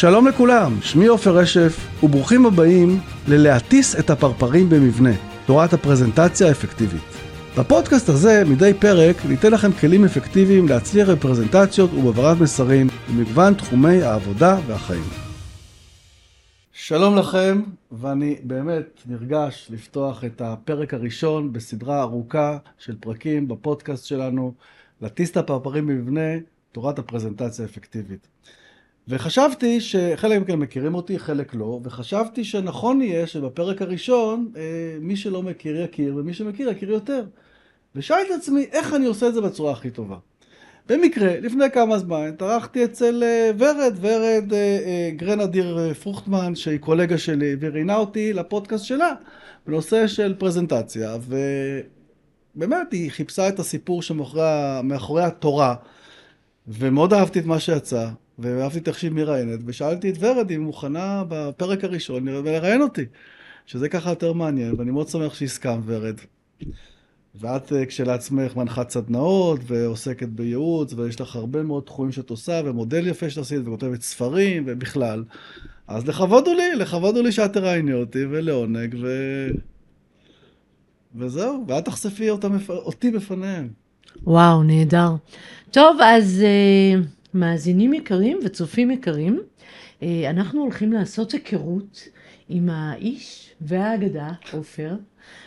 [0.00, 5.10] שלום לכולם, שמי עופר רשף, וברוכים הבאים ללהטיס את הפרפרים במבנה,
[5.46, 7.02] תורת הפרזנטציה האפקטיבית.
[7.58, 14.58] בפודקאסט הזה, מדי פרק, ניתן לכם כלים אפקטיביים להצליח בפרזנטציות ובהעברת מסרים במגוון תחומי העבודה
[14.66, 15.04] והחיים.
[16.72, 17.62] שלום לכם,
[17.92, 24.54] ואני באמת נרגש לפתוח את הפרק הראשון בסדרה ארוכה של פרקים בפודקאסט שלנו,
[25.02, 26.30] להטיס את הפרפרים במבנה,
[26.72, 28.28] תורת הפרזנטציה האפקטיבית.
[29.08, 34.62] וחשבתי שחלק מכם מכירים אותי, חלק לא, וחשבתי שנכון יהיה שבפרק הראשון אה,
[35.00, 37.24] מי שלא מכיר יכיר ומי שמכיר יכיר יותר.
[37.94, 40.16] ושאלתי את עצמי איך אני עושה את זה בצורה הכי טובה.
[40.88, 47.56] במקרה, לפני כמה זמן התארחתי אצל אה, ורד, ורד אה, גרנדיר פרוכטמן, שהיא קולגה שלי,
[47.60, 49.12] וראיינה אותי לפודקאסט שלה
[49.66, 51.16] בנושא של פרזנטציה,
[52.56, 55.74] ובאמת היא חיפשה את הסיפור שמאחורי התורה,
[56.68, 58.08] ומאוד אהבתי את מה שיצא.
[58.38, 63.04] ואהבתי איך שהיא מראיינת, ושאלתי את ורד אם היא מוכנה בפרק הראשון לראיין אותי,
[63.66, 66.16] שזה ככה יותר מעניין, ואני מאוד שמח שהסכמת, ורד.
[67.34, 73.06] ואת אה, כשלעצמך מנחת סדנאות, ועוסקת בייעוץ, ויש לך הרבה מאוד תחומים שאת עושה, ומודל
[73.06, 75.24] יפה שאת עשית, וכותבת ספרים, ובכלל.
[75.88, 79.08] אז לכבוד הוא לי, לכבוד הוא לי שאת תראייני אותי, ולעונג, ו...
[81.14, 83.68] וזהו, ואת תחשפי אותה, אותי בפניהם.
[84.22, 85.10] וואו, נהדר.
[85.70, 86.44] טוב, אז...
[86.44, 87.17] Uh...
[87.34, 89.40] מאזינים יקרים וצופים יקרים,
[90.02, 92.08] אה, אנחנו הולכים לעשות היכרות
[92.48, 94.94] עם האיש והאגדה, עופר,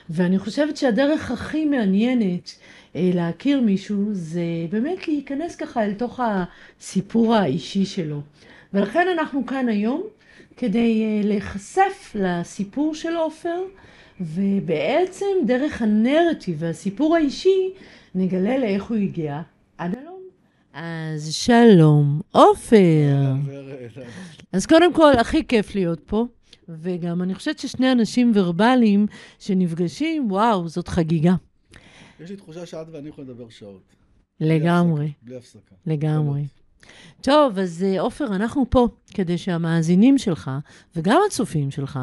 [0.09, 2.55] ואני חושבת שהדרך הכי מעניינת
[2.95, 8.21] אה, להכיר מישהו זה באמת להיכנס ככה אל תוך הסיפור האישי שלו.
[8.73, 10.03] ולכן אנחנו כאן היום
[10.57, 13.61] כדי אה, להיחשף לסיפור של עופר,
[14.21, 17.69] ובעצם דרך הנרטיב והסיפור האישי
[18.15, 19.41] נגלה לאיך הוא הגיע.
[20.73, 23.33] אז שלום, עופר.
[24.53, 26.25] אז קודם כל, הכי כיף להיות פה,
[26.69, 29.07] וגם אני חושבת ששני אנשים ורבליים
[29.39, 31.33] שנפגשים, וואו, זאת חגיגה.
[32.19, 33.95] יש לי תחושה שאת ואני יכולים לדבר שעות.
[34.39, 35.11] לגמרי.
[35.21, 35.75] בלי הפסקה.
[35.85, 36.41] לגמרי.
[37.21, 40.51] טוב, אז אה, עופר, אנחנו פה כדי שהמאזינים שלך,
[40.95, 41.99] וגם הצופים שלך,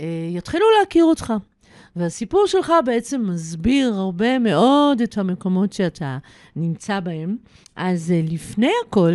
[0.00, 1.32] אה, יתחילו להכיר אותך.
[1.96, 6.18] והסיפור שלך בעצם מסביר הרבה מאוד את המקומות שאתה
[6.56, 7.36] נמצא בהם.
[7.76, 9.12] אז אה, לפני הכל,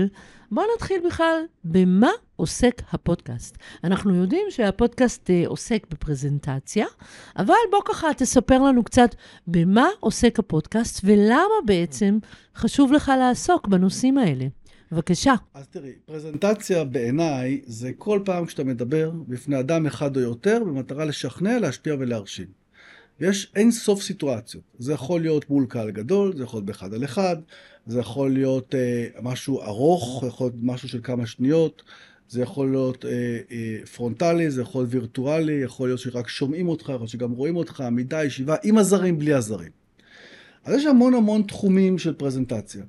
[0.51, 3.57] בואו נתחיל בכלל במה עוסק הפודקאסט.
[3.83, 6.85] אנחנו יודעים שהפודקאסט אה, עוסק בפרזנטציה,
[7.37, 9.15] אבל בוא ככה תספר לנו קצת
[9.47, 12.19] במה עוסק הפודקאסט ולמה בעצם
[12.55, 14.45] חשוב לך לעסוק בנושאים האלה.
[14.91, 15.33] בבקשה.
[15.53, 21.05] אז תראי, פרזנטציה בעיניי זה כל פעם כשאתה מדבר בפני אדם אחד או יותר במטרה
[21.05, 22.60] לשכנע, להשפיע ולהרשים.
[23.19, 24.63] ויש אין סוף סיטואציות.
[24.79, 27.35] זה יכול להיות מול קהל גדול, זה יכול להיות באחד על אחד,
[27.87, 31.83] זה יכול להיות אה, משהו ארוך, זה יכול להיות משהו של כמה שניות,
[32.29, 33.11] זה יכול להיות אה,
[33.51, 37.55] אה, פרונטלי, זה יכול להיות וירטואלי, יכול להיות שרק שומעים אותך, יכול להיות שגם רואים
[37.55, 39.71] אותך, עמידה, ישיבה, עם הזרים, בלי הזרים.
[40.65, 42.83] אז יש המון המון תחומים של פרזנטציה.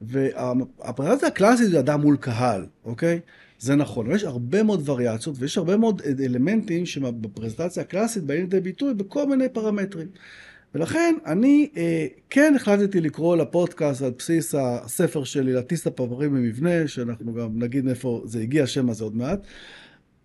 [0.00, 3.20] והפרזנטציה הקלאסית זה אדם מול קהל, אוקיי?
[3.58, 8.60] זה נכון, אבל יש הרבה מאוד וריאציות ויש הרבה מאוד אלמנטים שבפרזנטציה הקלאסית באים לידי
[8.60, 10.08] ביטוי בכל מיני פרמטרים.
[10.74, 16.88] ולכן אני אה, כן החלטתי לקרוא לפודקאסט על בסיס הספר שלי, להטיס את הפרברים במבנה,
[16.88, 19.40] שאנחנו גם נגיד מאיפה זה הגיע, השם הזה עוד מעט.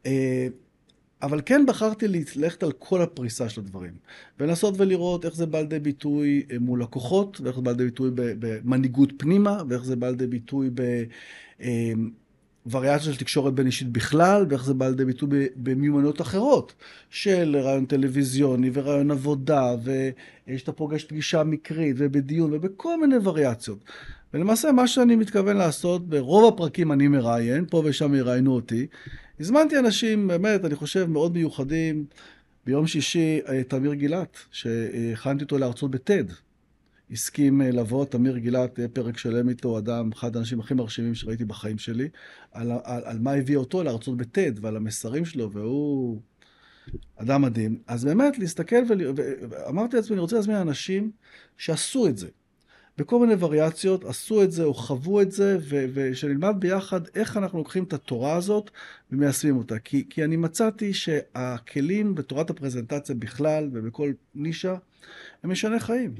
[0.06, 0.48] אה,
[1.22, 3.94] אבל כן בחרתי ללכת על כל הפריסה של הדברים,
[4.40, 8.12] ולנסות ולראות איך זה בא לידי ביטוי אה, מול לקוחות, ואיך זה בא לידי ביטוי
[8.16, 11.04] במנהיגות פנימה, ואיך זה בא לידי ביטוי ב...
[12.70, 16.74] וריאציה של תקשורת בין אישית בכלל, ואיך זה בא לידי ביטוי במיומנויות אחרות,
[17.10, 19.76] של רעיון טלוויזיוני ורעיון עבודה,
[20.48, 23.80] ושאתה פוגש פגישה מקרית ובדיון ובכל מיני וריאציות.
[24.34, 28.88] ולמעשה מה שאני מתכוון לעשות, ברוב הפרקים אני מראיין, פה ושם יראיינו אותי.
[29.40, 32.06] הזמנתי אנשים, באמת, אני חושב, מאוד מיוחדים.
[32.66, 36.24] ביום שישי, אה, תמיר גילת, שהכנתי אותו להרצות בטד.
[37.12, 41.46] הסכים אה, לבוא, תמיר גילת, אה, פרק שלם איתו, אדם, אחד האנשים הכי מרשימים שראיתי
[41.46, 42.10] בחיים שלי,
[42.52, 46.22] על, על, על מה הביא אותו להרצות בטד ועל המסרים שלו, והוא
[47.16, 47.80] אדם מדהים.
[47.88, 51.12] אז באמת, להסתכל ואמרתי לעצמי, אני רוצה להזמין אנשים
[51.58, 52.28] שעשו את זה.
[52.98, 57.84] בכל מיני וריאציות, עשו את זה או חוו את זה, ושנלמד ביחד איך אנחנו לוקחים
[57.84, 58.72] את התורה הזאת
[59.12, 59.80] ומיישמים אותה.
[59.80, 64.76] כי, כי אני מצאתי שהכלים בתורת הפרזנטציה בכלל ובכל נישה,
[65.44, 66.14] הם משנה חיים.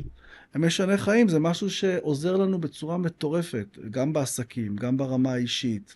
[0.60, 5.96] משנה חיים, זה משהו שעוזר לנו בצורה מטורפת, גם בעסקים, גם ברמה האישית.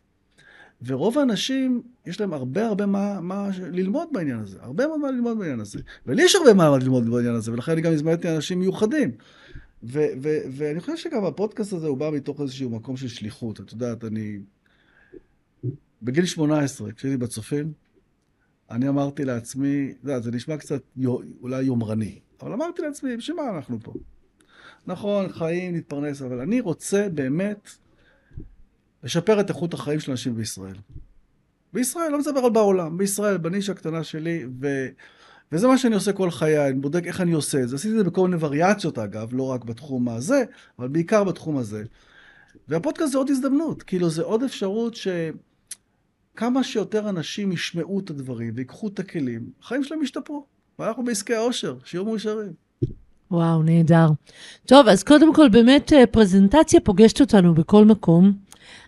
[0.82, 4.58] ורוב האנשים, יש להם הרבה הרבה מה, מה ללמוד בעניין הזה.
[4.62, 5.80] הרבה מאוד מה ללמוד בעניין הזה.
[6.06, 9.12] ולי יש הרבה מה ללמוד בעניין הזה, ולכן אני גם הזמנתי אנשים מיוחדים.
[9.84, 13.62] ו- ו- ואני חושב שגם הפודקאסט הזה הוא בא מתוך איזשהו מקום של שליחות.
[13.62, 14.40] את יודעת, אני...
[16.02, 17.74] בגיל 18, כשהייתי בצופים,
[18.72, 23.38] אני אמרתי לעצמי, אתה יודע, זה נשמע קצת יו, אולי יומרני, אבל אמרתי לעצמי, בשביל
[23.38, 23.94] מה אנחנו פה?
[24.88, 27.70] נכון, חיים, נתפרנס, אבל אני רוצה באמת
[29.04, 30.76] לשפר את איכות החיים של אנשים בישראל.
[31.74, 34.88] בישראל, לא מדבר על בעולם, בישראל, בנישה הקטנה שלי, ו...
[35.52, 37.76] וזה מה שאני עושה כל חיי, אני בודק איך אני עושה את זה.
[37.76, 40.44] עשיתי את זה בכל מיני וריאציות אגב, לא רק בתחום הזה,
[40.80, 41.84] אבל בעיקר בתחום הזה.
[42.68, 44.96] והפודקאסט זה עוד הזדמנות, כאילו זה עוד אפשרות
[46.34, 50.46] שכמה שיותר אנשים ישמעו את הדברים ויקחו את הכלים, החיים שלהם ישתפרו.
[50.80, 52.65] ואנחנו בעסקי העושר, שיהיו מאושרים.
[53.32, 54.08] וואו, נהדר.
[54.66, 58.34] טוב, אז קודם כל, באמת אה, פרזנטציה פוגשת אותנו בכל מקום.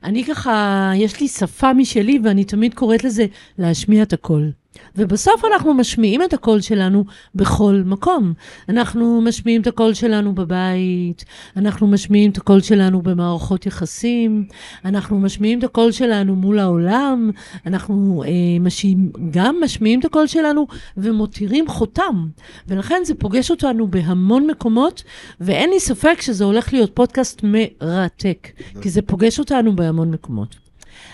[0.04, 3.26] אני ככה, יש לי שפה משלי, ואני תמיד קוראת לזה
[3.58, 4.52] להשמיע את הקול.
[4.96, 7.04] ובסוף אנחנו משמיעים את הקול שלנו
[7.36, 8.34] בכל מקום.
[8.70, 11.26] אנחנו משמיעים את הקול שלנו בבית,
[11.58, 14.46] אנחנו משמיעים את הקול שלנו במערכות יחסים,
[14.86, 17.32] אנחנו משמיעים את הקול שלנו מול העולם,
[17.66, 18.30] אנחנו אה,
[18.60, 22.28] משמיעים, גם משמיעים את הקול שלנו ומותירים חותם.
[22.68, 25.04] ולכן זה פוגש אותנו בהמון מקומות,
[25.42, 28.48] ואין לי ספק שזה הולך להיות פודקאסט מרתק,
[28.82, 30.67] כי זה פוגש אותנו בהמון מקומות.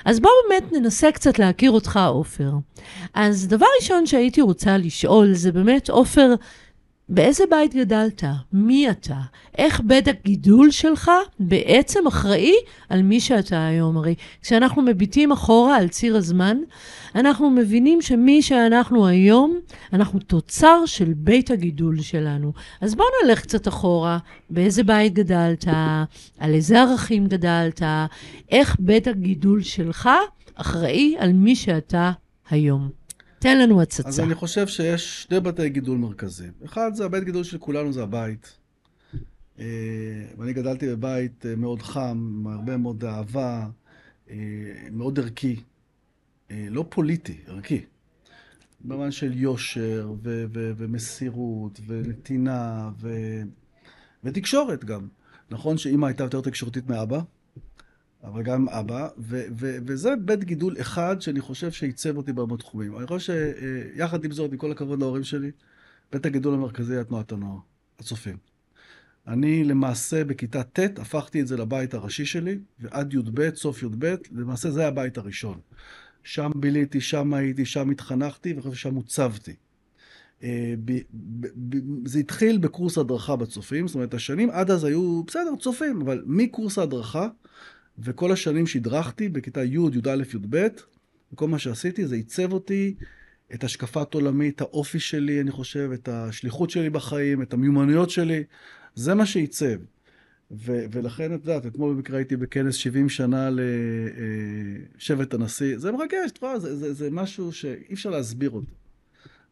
[0.06, 2.52] אז בואו באמת ננסה קצת להכיר אותך, עופר.
[3.14, 6.34] אז דבר ראשון שהייתי רוצה לשאול זה באמת, עופר,
[7.10, 8.24] באיזה בית גדלת?
[8.54, 9.20] מי אתה?
[9.58, 12.54] איך בית הגידול שלך בעצם אחראי
[12.90, 13.98] על מי שאתה היום?
[13.98, 16.58] הרי כשאנחנו מביטים אחורה על ציר הזמן,
[17.16, 19.60] אנחנו מבינים שמי שאנחנו היום,
[19.94, 22.54] אנחנו תוצר של בית הגידול שלנו.
[22.82, 24.18] אז בואו נלך קצת אחורה,
[24.50, 25.66] באיזה בית גדלת,
[26.40, 27.82] על איזה ערכים גדלת,
[28.52, 30.10] איך בית הגידול שלך
[30.56, 32.12] אחראי על מי שאתה
[32.50, 33.03] היום.
[33.44, 34.10] תן לנו הצצה.
[34.10, 36.52] אז אני חושב שיש שני בתי גידול מרכזיים.
[36.66, 38.58] אחד זה הבית גידול של כולנו, זה הבית.
[39.60, 39.66] אה,
[40.38, 43.68] ואני גדלתי בבית אה, מאוד חם, עם הרבה מאוד אהבה,
[44.30, 44.36] אה,
[44.92, 45.56] מאוד ערכי.
[46.50, 47.82] לא פוליטי, ערכי.
[48.82, 53.42] במובן של יושר ו- ו- ומסירות ונתינה ו-
[54.24, 55.08] ותקשורת גם.
[55.52, 57.20] נכון שאימא הייתה יותר תקשורתית מאבא,
[58.24, 62.98] אבל גם אבא, ו- ו- וזה בית גידול אחד שאני חושב שעיצב אותי בהרבה תחומים.
[62.98, 63.36] אני חושב
[63.96, 65.52] שיחד עם זאת, עם כל הכבוד להורים שלי,
[66.12, 67.58] בית הגידול המרכזי היה תנועת הנוער,
[68.00, 68.38] הצופים.
[69.28, 74.72] אני למעשה בכיתה ט' הפכתי את זה לבית הראשי שלי, ועד י"ב, סוף י"ב, למעשה
[74.72, 75.60] זה היה הבית הראשון.
[76.24, 79.56] שם ביליתי, שם הייתי, שם התחנכתי, ואני חושב ששם עוצבתי.
[80.44, 80.74] אה,
[82.06, 86.78] זה התחיל בקורס הדרכה בצופים, זאת אומרת, השנים עד אז היו, בסדר, צופים, אבל מקורס
[86.78, 87.28] ההדרכה,
[88.00, 90.68] וכל השנים שהדרכתי בכיתה י', י"א, י"ב,
[91.34, 92.96] וכל מה שעשיתי זה עיצב אותי,
[93.54, 98.44] את השקפת עולמי, את האופי שלי, אני חושב, את השליחות שלי בחיים, את המיומנויות שלי,
[98.96, 99.76] זה מה שעיצב.
[100.52, 103.50] ו- ולכן, את יודעת, אתמול במקרה הייתי בכנס 70 שנה
[104.98, 108.72] לשבט הנשיא, זה מרגש, את רואה, זה, זה, זה משהו שאי אפשר להסביר אותו.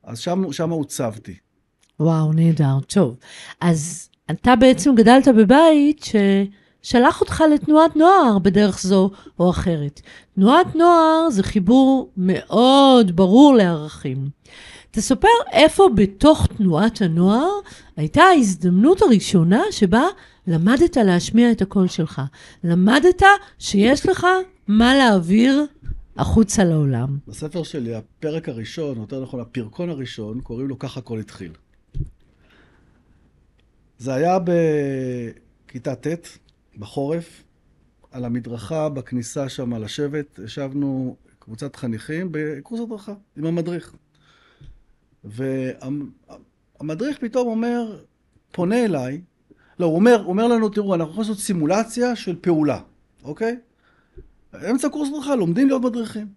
[0.03, 1.35] אז שם, שם עוצבתי.
[1.99, 2.79] וואו, נהדר.
[2.87, 3.17] טוב,
[3.61, 6.15] אז אתה בעצם גדלת בבית ש...
[6.81, 10.01] שלח אותך לתנועת נוער בדרך זו או אחרת.
[10.35, 14.29] תנועת נוער זה חיבור מאוד ברור לערכים.
[14.91, 17.49] תספר איפה בתוך תנועת הנוער
[17.97, 20.03] הייתה ההזדמנות הראשונה שבה
[20.47, 22.21] למדת להשמיע את הקול שלך.
[22.63, 23.23] למדת
[23.59, 24.27] שיש לך
[24.67, 25.65] מה להעביר
[26.17, 27.17] החוצה לעולם.
[27.27, 31.51] בספר שלי, הפרק הראשון, יותר נכון, הפרקון הראשון, קוראים לו "ככה הכל התחיל".
[33.97, 34.37] זה היה
[35.67, 36.37] בכיתה ט',
[36.77, 37.43] בחורף,
[38.11, 43.95] על המדרכה בכניסה שם לשבת, ישבנו קבוצת חניכים בקורס הדרכה עם המדריך.
[45.23, 48.03] והמדריך פתאום אומר,
[48.51, 49.21] פונה אליי,
[49.79, 52.79] לא, הוא אומר, הוא אומר לנו, תראו, אנחנו יכולים לעשות סימולציה של פעולה,
[53.23, 53.57] אוקיי?
[54.69, 56.27] אמצע קורס הדרכה, לומדים להיות מדריכים.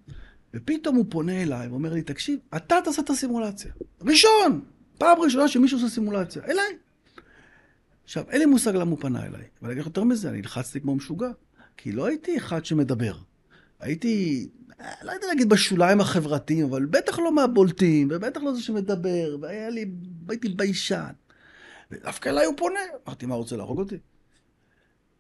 [0.55, 3.73] ופתאום הוא פונה אליי ואומר לי, תקשיב, אתה תעשה את הסימולציה.
[4.01, 4.61] ראשון!
[4.99, 6.43] פעם ראשונה שמישהו עושה סימולציה.
[6.45, 6.77] אליי.
[8.05, 10.81] עכשיו, אין לי מושג למה הוא פנה אליי, אבל אני אגיד יותר מזה, אני נלחצתי
[10.81, 11.31] כמו משוגע,
[11.77, 13.15] כי לא הייתי אחד שמדבר.
[13.81, 14.49] הייתי,
[15.03, 19.91] לא יודע להגיד בשוליים החברתיים, אבל בטח לא מהבולטים, ובטח לא זה שמדבר, והיה לי,
[20.29, 21.13] הייתי ביישן.
[21.91, 23.97] ודווקא אליי הוא פונה, אמרתי, מה, רוצה להרוג אותי?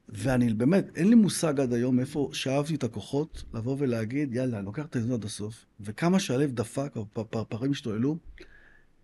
[0.08, 4.66] ואני באמת, אין לי מושג עד היום איפה שאבתי את הכוחות לבוא ולהגיד, יאללה, אני
[4.66, 8.16] לוקח את זה עד הסוף, וכמה שהלב דפק, הפרפרים השתוללו,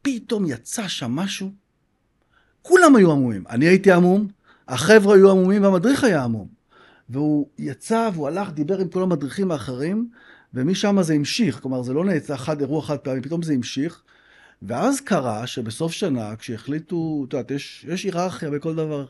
[0.03, 1.53] פתאום יצא שם משהו
[2.63, 3.45] כולם היו עמומים.
[3.51, 4.29] אני הייתי עמום,
[4.69, 6.49] החבר'ה היו עמומים והמדריך היה עמום.
[7.11, 10.09] והוא יצא והוא הלך, דיבר עם כל המדריכים האחרים,
[10.55, 11.61] ומשם זה המשיך.
[11.61, 14.03] כלומר, זה לא נעצה אחד אירוע חד פעמי, פתאום זה המשיך.
[14.63, 19.07] ואז קרה שבסוף שנה, כשהחליטו, את יודעת, יש, יש היררכיה בכל דבר.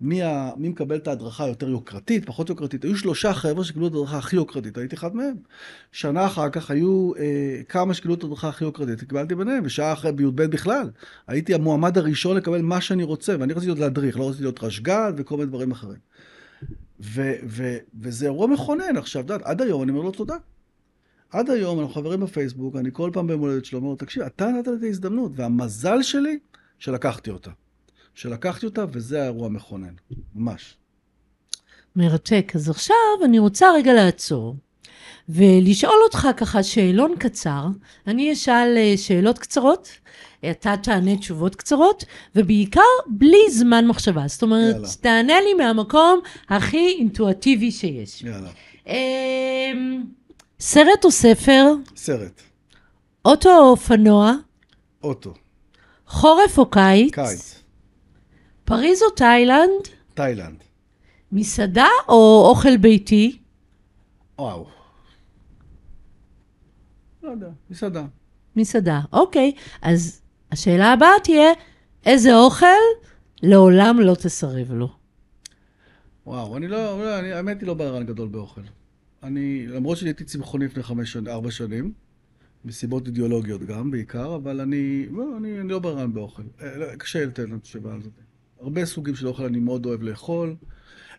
[0.00, 2.84] מי, ה, מי מקבל את ההדרכה היותר יוקרתית, פחות יוקרתית.
[2.84, 5.36] היו שלושה חבר'ה שקיבלו את ההדרכה הכי יוקרתית, הייתי אחד מהם.
[5.92, 10.12] שנה אחר כך היו אה, כמה שקיבלו את ההדרכה הכי יוקרתית, קיבלתי ביניהם, ושעה אחרי
[10.12, 10.90] בי"ב בכלל.
[11.26, 15.12] הייתי המועמד הראשון לקבל מה שאני רוצה, ואני רציתי להיות להדריך, לא רציתי להיות רשג"ד
[15.16, 15.98] וכל מיני דברים אחרים.
[17.00, 18.96] ו, ו, וזה אירוע מכונן.
[18.96, 20.36] עכשיו, יודעת, עד היום אני אומר לו תודה.
[21.30, 24.68] עד היום אנחנו חברים בפייסבוק, אני כל פעם ביום הולדת שלו אומר, תקשיב, אתה נתת
[24.68, 26.38] לי את ההזדמנות, והמזל שלי
[26.78, 27.50] שלקחתי אותה.
[28.14, 29.94] שלקחתי אותה, וזה האירוע המכונן,
[30.34, 30.76] ממש.
[31.96, 32.52] מרתק.
[32.54, 34.56] אז עכשיו אני רוצה רגע לעצור
[35.28, 37.66] ולשאול אותך ככה שאלון קצר.
[38.06, 39.88] אני אשאל אה, שאלות קצרות,
[40.50, 42.04] אתה תענה תשובות קצרות,
[42.34, 44.28] ובעיקר בלי זמן מחשבה.
[44.28, 44.88] זאת אומרת, יאללה.
[45.00, 48.22] תענה לי מהמקום הכי אינטואטיבי שיש.
[48.22, 48.50] יאללה.
[48.86, 50.04] אמ,
[50.60, 52.40] סרט או ספר, סרט,
[53.24, 54.32] אוטו או אופנוע,
[55.02, 55.34] אוטו,
[56.06, 57.63] חורף או קיץ, קיץ,
[58.64, 60.56] פריז או תאילנד, תאילנד.
[61.32, 63.38] מסעדה או אוכל ביתי,
[64.38, 64.66] וואו.
[67.22, 68.04] לא יודע, מסעדה.
[68.56, 69.00] מסעדה.
[69.12, 69.52] אוקיי,
[69.82, 70.20] אז
[70.52, 71.52] השאלה הבאה תהיה,
[72.06, 72.66] איזה אוכל
[73.42, 74.88] לעולם לא תסרב לו?
[76.26, 78.60] וואו, אני לא, לא אני, האמת היא לא ברען גדול באוכל.
[79.22, 81.92] אני, למרות שהייתי צמחוני לפני חמש שנים, ארבע שנים,
[82.64, 86.42] מסיבות אידיאולוגיות גם, בעיקר, אבל אני, לא, אני, אני לא ברען באוכל.
[86.62, 88.10] אה, לא, קשה לתת לנו תשובה על זה.
[88.62, 90.54] הרבה סוגים של אוכל אני מאוד אוהב לאכול.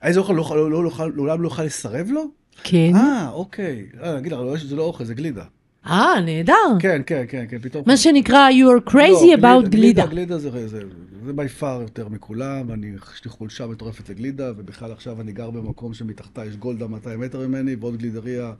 [0.04, 2.24] איזה אוכל לא, לא, לא, לא, אוכל- לעולם לא אוכל לסרב לו?
[2.63, 2.92] כן.
[2.96, 3.86] אה, אוקיי.
[4.04, 4.34] אה, נגיד
[4.68, 5.44] זה לא אוכל, זה גלידה.
[5.86, 6.54] אה, נהדר.
[6.80, 7.84] כן, כן, כן, כן, פתאום...
[7.88, 10.06] מה שנקרא, you are crazy לא, about גלידה.
[10.06, 10.80] גלידה זה, זה,
[11.25, 15.50] זה בי פאר יותר מכולם, ואני, יש לי חולשה מטורפת לגלידה, ובכלל עכשיו אני גר
[15.50, 18.54] במקום שמתחתה יש גולדה 200 מטר ממני, ועוד גלידריה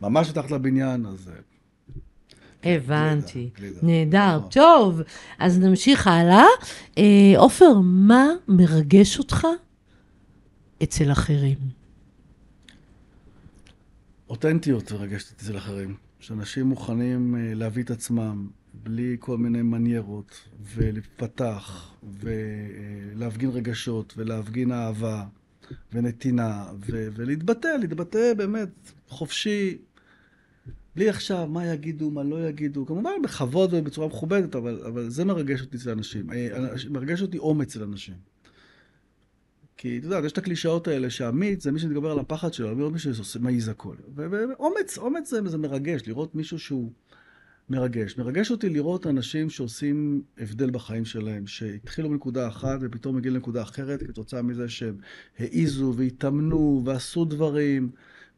[0.00, 1.30] ממש מתחת לבניין, אז...
[2.64, 3.50] אה, הבנתי.
[3.82, 4.36] נהדר.
[4.36, 4.50] נכון.
[4.50, 5.00] טוב,
[5.38, 6.44] אז נמשיך הלאה.
[6.98, 9.46] אה, עופר, מה מרגש אותך
[10.82, 11.58] אצל אחרים?
[14.28, 15.94] אותנטיות מרגשת אותי אצל אחרים.
[16.20, 21.90] שאנשים מוכנים אה, להביא את עצמם בלי כל מיני מניירות, ולהתפתח,
[22.20, 25.24] ולהפגין רגשות, ולהפגין אהבה,
[25.92, 28.68] ונתינה, ו- ולהתבטא, להתבטא באמת
[29.08, 29.78] חופשי,
[30.96, 35.60] בלי עכשיו מה יגידו, מה לא יגידו, כמובן בכבוד ובצורה מכובדת, אבל, אבל זה מרגש
[35.60, 36.32] אותי אצל אנשים.
[36.32, 38.14] אה, אנש- מרגש אותי אומץ אצל אנשים.
[39.76, 42.90] כי אתה יודע, יש את הקלישאות האלה שאמיץ זה מי שמתגבר על הפחד שלו, לא
[42.90, 43.94] מי שמעיז הכל.
[44.14, 46.92] ואומץ, אומץ זה, זה מרגש, לראות מישהו שהוא
[47.70, 48.18] מרגש.
[48.18, 54.02] מרגש אותי לראות אנשים שעושים הבדל בחיים שלהם, שהתחילו מנקודה אחת ופתאום מגיעים לנקודה אחרת
[54.02, 54.96] כתוצאה מזה שהם
[55.38, 57.90] העיזו והתאמנו ועשו דברים,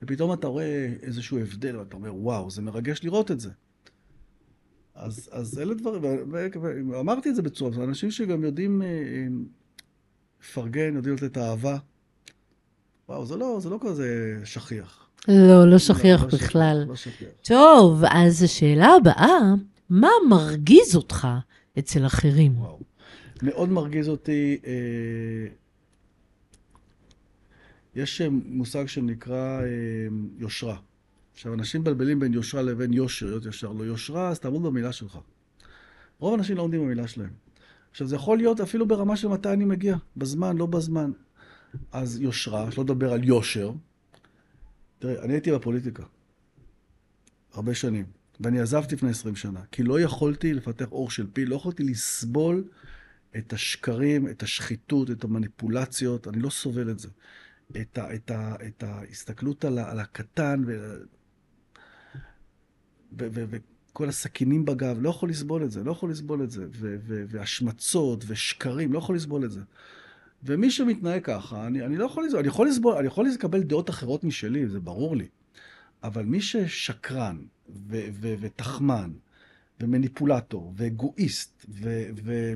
[0.03, 3.51] ופתאום אתה רואה איזשהו הבדל ואתה אומר, וואו, זה מרגש לראות את זה.
[4.95, 6.03] אז, אז אלה דברים,
[6.91, 9.27] ואמרתי את זה בצורה, זה אנשים שגם יודעים אה, אה,
[10.43, 11.77] לפרגן, יודעים לתת אהבה.
[13.09, 15.09] וואו, זה לא, זה לא כזה שכיח.
[15.29, 16.85] לא, לא שכיח לא בכלל.
[16.89, 17.29] לא שכיח.
[17.43, 19.55] טוב, אז השאלה הבאה,
[19.91, 21.29] מה מרגיז אותך
[21.79, 22.59] אצל אחרים?
[22.59, 22.81] וואו.
[23.43, 24.73] מאוד מרגיז אותי, אה,
[27.97, 29.67] יש אה, מושג שנקרא אה,
[30.39, 30.77] יושרה.
[31.33, 33.73] עכשיו, אנשים מבלבלים בין יושרה לבין יושר, להיות ישר.
[33.73, 35.19] לא יושרה, אז תעמוד במילה שלך.
[36.19, 37.31] רוב האנשים לא עומדים במילה שלהם.
[37.91, 41.11] עכשיו, זה יכול להיות אפילו ברמה של מתי אני מגיע, בזמן, לא בזמן.
[41.93, 43.73] אז יושרה, שלא לדבר על יושר.
[44.99, 46.03] תראה, אני הייתי בפוליטיקה
[47.53, 48.05] הרבה שנים,
[48.41, 52.65] ואני עזבתי לפני 20 שנה, כי לא יכולתי לפתח אור של פיל, לא יכולתי לסבול
[53.37, 57.09] את השקרים, את השחיתות, את המניפולציות, אני לא סובל את זה.
[57.81, 60.97] את, ה, את, ה, את ההסתכלות על, על הקטן ו,
[63.19, 66.67] ו, ו, וכל הסכינים בגב, לא יכול לסבול את זה, לא יכול לסבול את זה.
[66.71, 69.61] ו, ו, והשמצות ושקרים, לא יכול לסבול את זה.
[70.43, 73.91] ומי שמתנהג ככה, אני, אני לא יכול לסבול, אני יכול לסבול, אני יכול לקבל דעות
[73.91, 75.29] אחרות משלי, זה ברור לי.
[76.03, 79.13] אבל מי ששקרן ו- ו- ותחמן
[79.81, 82.05] ומניפולטור ואגואיסט ו...
[82.25, 82.55] ו-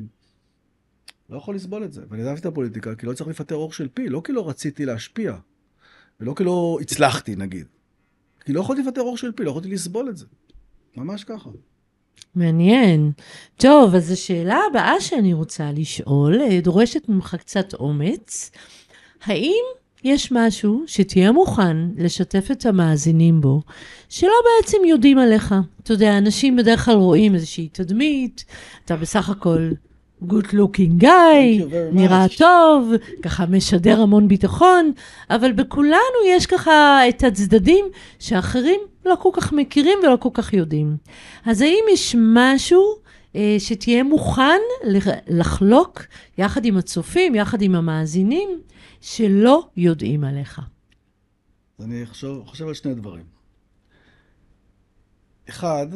[1.30, 2.02] לא יכול לסבול את זה.
[2.10, 4.84] ואני עזבתי את הפוליטיקה כי לא צריך לפטר אור של פי, לא כי לא רציתי
[4.84, 5.36] להשפיע,
[6.20, 7.66] ולא כי לא הצלחתי נגיד.
[8.44, 10.26] כי לא יכולתי לפטר אור של פי, לא יכולתי לסבול את זה.
[10.96, 11.50] ממש ככה.
[12.34, 13.12] מעניין.
[13.56, 18.50] טוב, אז השאלה הבאה שאני רוצה לשאול, אה, דורשת ממך קצת אומץ.
[19.22, 19.64] האם
[20.04, 23.62] יש משהו שתהיה מוכן לשתף את המאזינים בו,
[24.08, 25.54] שלא בעצם יודעים עליך?
[25.82, 28.44] אתה יודע, אנשים בדרך כלל רואים איזושהי תדמית,
[28.84, 29.70] אתה בסך הכל
[30.22, 32.26] good looking Thank guy, נראה.
[32.38, 34.92] טוב, ככה משדר המון ביטחון,
[35.30, 37.84] אבל בכולנו יש ככה את הצדדים
[38.18, 40.96] שאחרים לא כל כך מכירים ולא כל כך יודעים.
[41.44, 42.96] אז האם יש משהו
[43.36, 44.60] אה, שתהיה מוכן
[45.28, 46.02] לחלוק
[46.38, 48.48] יחד עם הצופים, יחד עם המאזינים,
[49.00, 50.60] שלא יודעים עליך.
[51.80, 53.24] אני חושב, חושב על שני דברים.
[55.48, 55.86] אחד,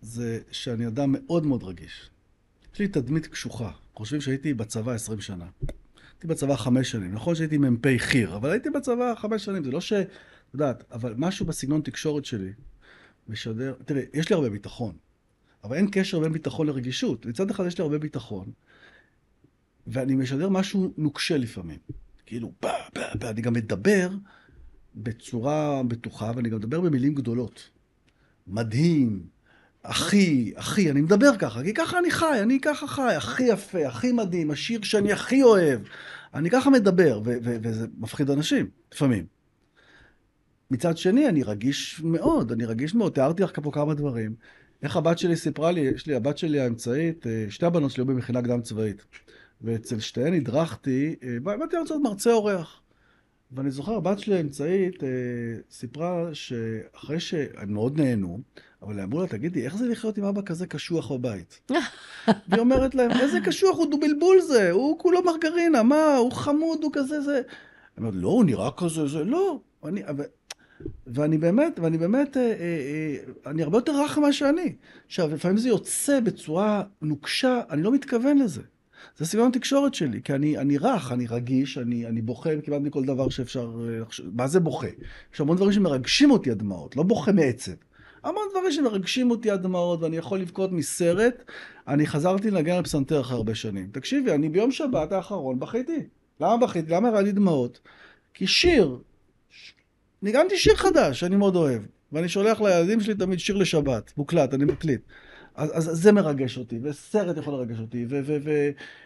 [0.00, 2.11] זה שאני אדם מאוד מאוד רגיש.
[2.74, 3.70] יש לי תדמית קשוחה.
[3.94, 5.46] חושבים שהייתי בצבא 20 שנה.
[6.12, 7.14] הייתי בצבא חמש שנים.
[7.14, 9.64] נכון שהייתי מ"פ חי"ר, אבל הייתי בצבא חמש שנים.
[9.64, 9.92] זה לא ש...
[9.92, 12.52] את יודעת, אבל משהו בסגנון תקשורת שלי
[13.28, 13.74] משדר...
[13.84, 14.96] תראי, יש לי הרבה ביטחון,
[15.64, 17.26] אבל אין קשר בין ביטחון לרגישות.
[17.26, 18.52] מצד אחד יש לי הרבה ביטחון,
[19.86, 21.78] ואני משדר משהו נוקשה לפעמים.
[22.26, 24.10] כאילו, בא, בא, בא, אני גם מדבר
[24.94, 27.70] בצורה בטוחה, ואני גם מדבר במילים גדולות.
[28.46, 29.26] מדהים,
[29.82, 34.12] אחי, אחי, אני מדבר ככה, כי ככה אני חי, אני ככה חי, הכי יפה, הכי
[34.12, 35.80] מדהים, השיר שאני הכי אוהב.
[36.34, 39.26] אני ככה מדבר, ו- ו- וזה מפחיד אנשים, לפעמים.
[40.70, 43.12] מצד שני, אני רגיש מאוד, אני רגיש מאוד.
[43.12, 44.34] תיארתי לך פה כמה דברים.
[44.82, 48.06] איך הבת שלי סיפרה לי, יש לי, הבת שלי האמצעית, אה, שתי הבנות שלי היו
[48.06, 49.04] במכינה קדם צבאית.
[49.60, 52.81] ואצל שתיהן הדרכתי, אה, באתי לרצות מרצה אורח.
[53.54, 55.08] ואני זוכר, הבת שלי האמצעית אה,
[55.70, 58.40] סיפרה שאחרי שהם מאוד נהנו,
[58.82, 61.60] אבל אמרו לה, תגידי, איך זה לחיות עם אבא כזה קשוח בבית?
[62.48, 66.90] והיא אומרת להם, איזה קשוח, הוא דובלבול זה, הוא כולו מרגרינה, מה, הוא חמוד, הוא
[66.94, 67.40] כזה זה.
[67.98, 69.60] אני אומרת, לא, הוא נראה כזה, זה, לא.
[69.84, 70.22] אני, ו...
[71.06, 74.74] ואני באמת, ואני באמת, אה, אה, אה, אני הרבה יותר רך ממה שאני.
[75.06, 78.62] עכשיו, לפעמים זה יוצא בצורה נוקשה, אני לא מתכוון לזה.
[79.18, 83.04] זה סגנון התקשורת שלי, כי אני, אני רך, אני רגיש, אני, אני בוכה כמעט מכל
[83.04, 83.70] דבר שאפשר...
[84.34, 84.86] מה זה בוכה?
[85.34, 87.72] יש המון דברים שמרגשים אותי עד דמעות, לא בוכה מעצב.
[88.24, 91.44] המון דברים שמרגשים אותי עד דמעות, ואני יכול לבכות מסרט.
[91.88, 93.88] אני חזרתי לנגן על פסנתר אחרי הרבה שנים.
[93.92, 95.98] תקשיבי, אני ביום שבת האחרון בכיתי.
[96.40, 96.92] למה בכיתי?
[96.92, 97.80] למה הראה לי דמעות?
[98.34, 98.98] כי שיר,
[100.22, 101.82] ניגנתי שיר חדש שאני מאוד אוהב,
[102.12, 105.00] ואני שולח לילדים שלי תמיד שיר לשבת, מוקלט, אני מקליט.
[105.54, 108.06] אז, אז זה מרגש אותי, וסרט יכול לרגש אותי,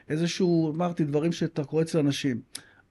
[0.09, 2.41] ואיזשהו, אמרתי, דברים שאתה קורא אצל אנשים.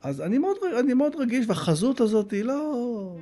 [0.06, 3.16] אז אני מאוד, אני מאוד רגיש, והחזות הזאת היא לא...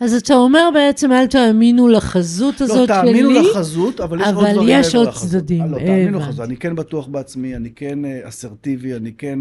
[0.00, 2.96] אז אתה אומר בעצם, אל תאמינו לחזות לא, הזאת שלי.
[2.96, 5.72] לא, תאמינו שלי, לחזות, אבל יש אבל עוד דברים אבל יש עוד צדדים.
[5.72, 6.46] לא, תאמינו לחזות.
[6.46, 9.38] אני כן בטוח בעצמי, אני כן אה, אסרטיבי, אני כן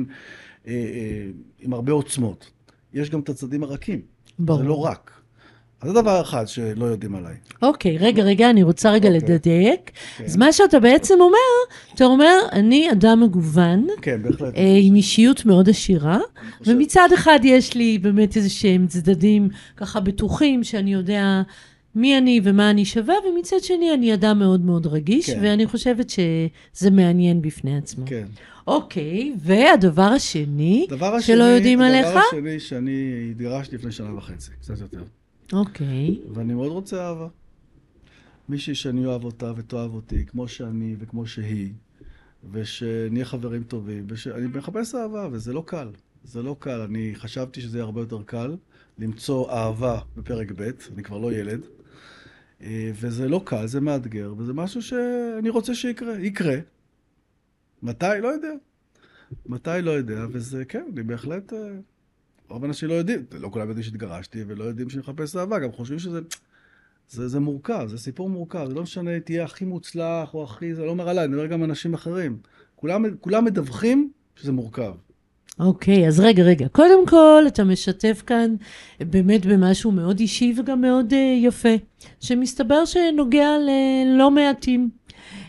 [0.67, 1.27] אה, אה,
[1.59, 2.51] עם הרבה עוצמות.
[2.93, 4.01] יש גם את הצדדים הרכים.
[4.39, 4.59] ברור.
[4.59, 5.16] זה לא רק.
[5.81, 7.33] אז זה דבר אחד שלא יודעים עליי.
[7.61, 9.35] אוקיי, רגע, רגע, אני רוצה רגע אוקיי.
[9.35, 9.91] לדייק.
[10.17, 10.23] כן.
[10.23, 11.37] אז מה שאתה בעצם אומר,
[11.95, 13.87] אתה אומר, אני אדם מגוון.
[14.01, 14.55] כן, בהחלט.
[14.55, 16.19] אה, עם אישיות מאוד עשירה,
[16.65, 21.41] ומצד אחד יש לי באמת איזה שהם צדדים ככה בטוחים, שאני יודע
[21.95, 25.39] מי אני ומה אני שווה, ומצד שני אני אדם מאוד מאוד רגיש, כן.
[25.43, 28.05] ואני חושבת שזה מעניין בפני עצמו.
[28.05, 28.25] כן.
[28.67, 32.07] אוקיי, והדבר השני, השני שלא יודעים הדבר עליך?
[32.07, 35.03] הדבר השני, שאני התגרשתי לפני שנה וחצי, קצת יותר.
[35.53, 36.19] אוקיי.
[36.33, 37.27] ואני מאוד רוצה אהבה.
[38.49, 41.73] מישהי שאני אוהב אותה ותאהב אותי, כמו שאני וכמו שהיא,
[42.51, 45.89] ושנהיה חברים טובים, ושאני מחפש אהבה, וזה לא קל.
[46.23, 46.81] זה לא קל.
[46.81, 48.55] אני חשבתי שזה יהיה הרבה יותר קל
[48.99, 51.61] למצוא אהבה בפרק ב', אני כבר לא ילד.
[52.61, 56.19] אה, וזה לא קל, זה מאתגר, וזה משהו שאני רוצה שיקרה.
[56.19, 56.57] יקרה.
[57.83, 58.05] מתי?
[58.21, 58.53] לא יודע.
[59.45, 59.69] מתי?
[59.81, 61.53] לא יודע, וזה, כן, אני בהחלט...
[62.49, 65.99] רוב האנשים לא יודעים, לא כולם יודעים שהתגרשתי ולא יודעים שאני מחפש אהבה, גם חושבים
[65.99, 66.19] שזה
[67.09, 70.85] זה, זה מורכב, זה סיפור מורכב, זה לא משנה, תהיה הכי מוצלח או הכי, זה
[70.85, 72.37] לא אומר עליי, אני מדבר גם על אנשים אחרים.
[72.75, 74.93] כולם, כולם מדווחים שזה מורכב.
[75.59, 76.67] אוקיי, okay, אז רגע, רגע.
[76.67, 78.55] קודם כל, אתה משתף כאן
[78.99, 81.75] באמת במשהו מאוד אישי וגם מאוד uh, יפה,
[82.19, 84.89] שמסתבר שנוגע ללא מעטים.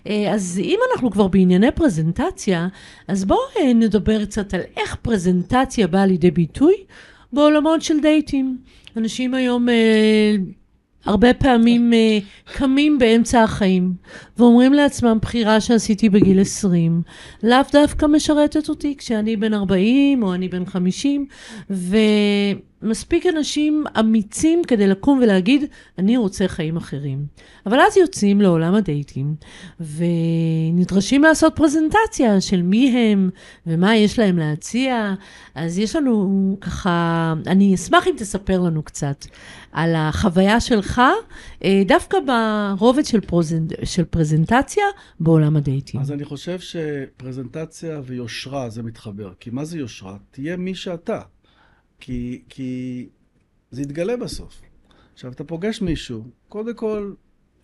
[0.06, 2.68] אה, אז אם אנחנו כבר בענייני פרזנטציה,
[3.08, 6.74] אז בואו אה, נדבר קצת על איך פרזנטציה באה לידי ביטוי
[7.32, 8.58] בעולמות של דייטים.
[8.96, 10.34] אנשים היום אה,
[11.08, 13.92] הרבה פעמים uh, קמים באמצע החיים
[14.38, 17.02] ואומרים לעצמם, בחירה שעשיתי בגיל 20,
[17.42, 21.26] לאו דווקא משרתת אותי כשאני בן 40 או אני בן 50,
[22.82, 25.64] ומספיק אנשים אמיצים כדי לקום ולהגיד,
[25.98, 27.26] אני רוצה חיים אחרים.
[27.66, 29.34] אבל אז יוצאים לעולם הדייטים
[29.80, 33.30] ונדרשים לעשות פרזנטציה של מי הם
[33.66, 35.14] ומה יש להם להציע.
[35.54, 39.24] אז יש לנו ככה, אני אשמח אם תספר לנו קצת
[39.72, 41.02] על החוויה שלך,
[41.64, 44.84] אה, דווקא ברובד של, פרוזנט, של פרזנטציה
[45.20, 46.00] בעולם הדייטים.
[46.00, 49.32] אז אני חושב שפרזנטציה ויושרה זה מתחבר.
[49.40, 50.16] כי מה זה יושרה?
[50.30, 51.20] תהיה מי שאתה.
[52.00, 53.08] כי, כי
[53.70, 54.60] זה יתגלה בסוף.
[55.12, 57.12] עכשיו, אתה פוגש מישהו, קודם כל,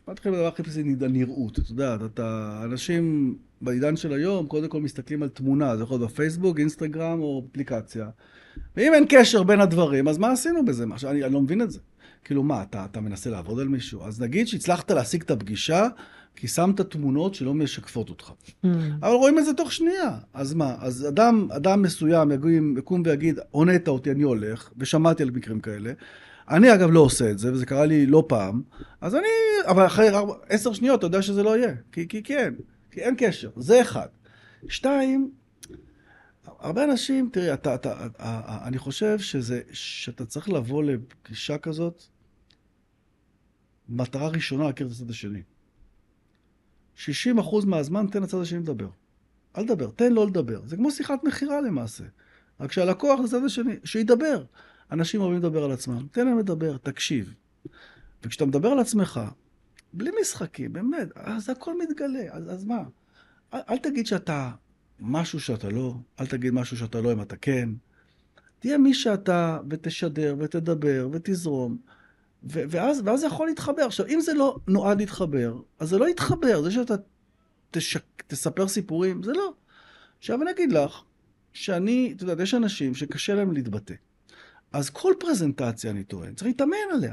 [0.09, 1.59] מתחיל בדבר הכי בסיסי, הנראות.
[1.59, 6.11] את יודעת, אתה, אנשים בעידן של היום, קודם כל מסתכלים על תמונה, זה יכול להיות
[6.11, 8.11] בפייסבוק, אינסטגרם או אפליקציה.
[8.77, 10.85] ואם אין קשר בין הדברים, אז מה עשינו בזה?
[10.93, 11.79] עכשיו, אני, אני לא מבין את זה.
[12.25, 14.05] כאילו מה, אתה, אתה מנסה לעבוד על מישהו?
[14.05, 15.89] אז נגיד שהצלחת להשיג את הפגישה,
[16.37, 18.31] כי שמת תמונות שלא משקפות אותך.
[18.31, 18.69] Mm.
[19.03, 20.19] אבל רואים את זה תוך שנייה.
[20.35, 20.77] אז מה?
[20.81, 25.93] אז אדם, אדם מסוים יקום, יקום ויגיד, הונאת אותי, אני הולך, ושמעתי על מקרים כאלה.
[26.51, 28.63] אני אגב לא עושה את זה, וזה קרה לי לא פעם,
[29.01, 29.27] אז אני,
[29.67, 30.09] אבל אחרי
[30.49, 31.75] עשר שניות אתה יודע שזה לא יהיה.
[31.93, 32.55] כי, כי כן,
[32.91, 33.51] כי אין קשר.
[33.57, 34.07] זה אחד.
[34.69, 35.31] שתיים,
[36.47, 42.03] הרבה אנשים, תראי, אתה, אתה, אתה, אני חושב שזה, שאתה צריך לבוא לפגישה כזאת,
[43.89, 45.43] מטרה ראשונה להכיר את הצד השני.
[46.97, 48.89] 60% מהזמן תן לצד השני לדבר.
[49.57, 50.61] אל תדבר, תן לו לדבר.
[50.67, 52.05] זה כמו שיחת מכירה למעשה.
[52.61, 54.45] רק שהלקוח הצד השני, שידבר.
[54.93, 57.35] אנשים אוהבים לדבר על עצמם, תן להם לדבר, תקשיב.
[58.23, 59.21] וכשאתה מדבר על עצמך,
[59.93, 62.83] בלי משחקים, באמת, אז הכל מתגלה, אז, אז מה?
[63.55, 64.51] אל, אל תגיד שאתה
[65.01, 67.69] משהו שאתה לא, אל תגיד משהו שאתה לא אם אתה כן.
[68.59, 71.79] תהיה מי שאתה, ותשדר, ותדבר, ותזרום,
[72.53, 73.83] ו- ואז, ואז זה יכול להתחבר.
[73.83, 76.63] עכשיו, אם זה לא נועד להתחבר, אז זה לא יתחבר.
[76.63, 76.95] זה שאתה
[77.71, 79.53] תשק, תספר סיפורים, זה לא.
[80.19, 81.03] עכשיו אני אגיד לך,
[81.53, 83.95] שאני, את יודעת, יש אנשים שקשה להם להתבטא.
[84.73, 87.13] אז כל פרזנטציה, אני טוען, צריך להתאמן עליה.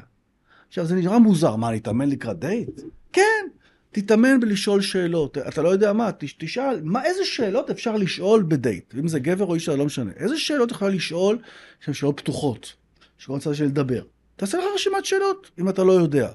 [0.67, 2.81] עכשיו, זה נראה מוזר, מה, להתאמן לקראת דייט?
[3.13, 3.47] כן,
[3.91, 5.37] תתאמן בלשאול שאלות.
[5.37, 8.93] אתה לא יודע מה, תש- תשאל, מה, איזה שאלות אפשר לשאול בדייט?
[8.99, 10.11] אם זה גבר או אישה, לא משנה.
[10.15, 11.37] איזה שאלות יכולה לשאול
[11.79, 12.73] שהן שאלות פתוחות,
[13.17, 14.03] שכל הצד שלי לדבר?
[14.41, 16.31] תעשה לך רשימת שאלות, אם אתה לא יודע.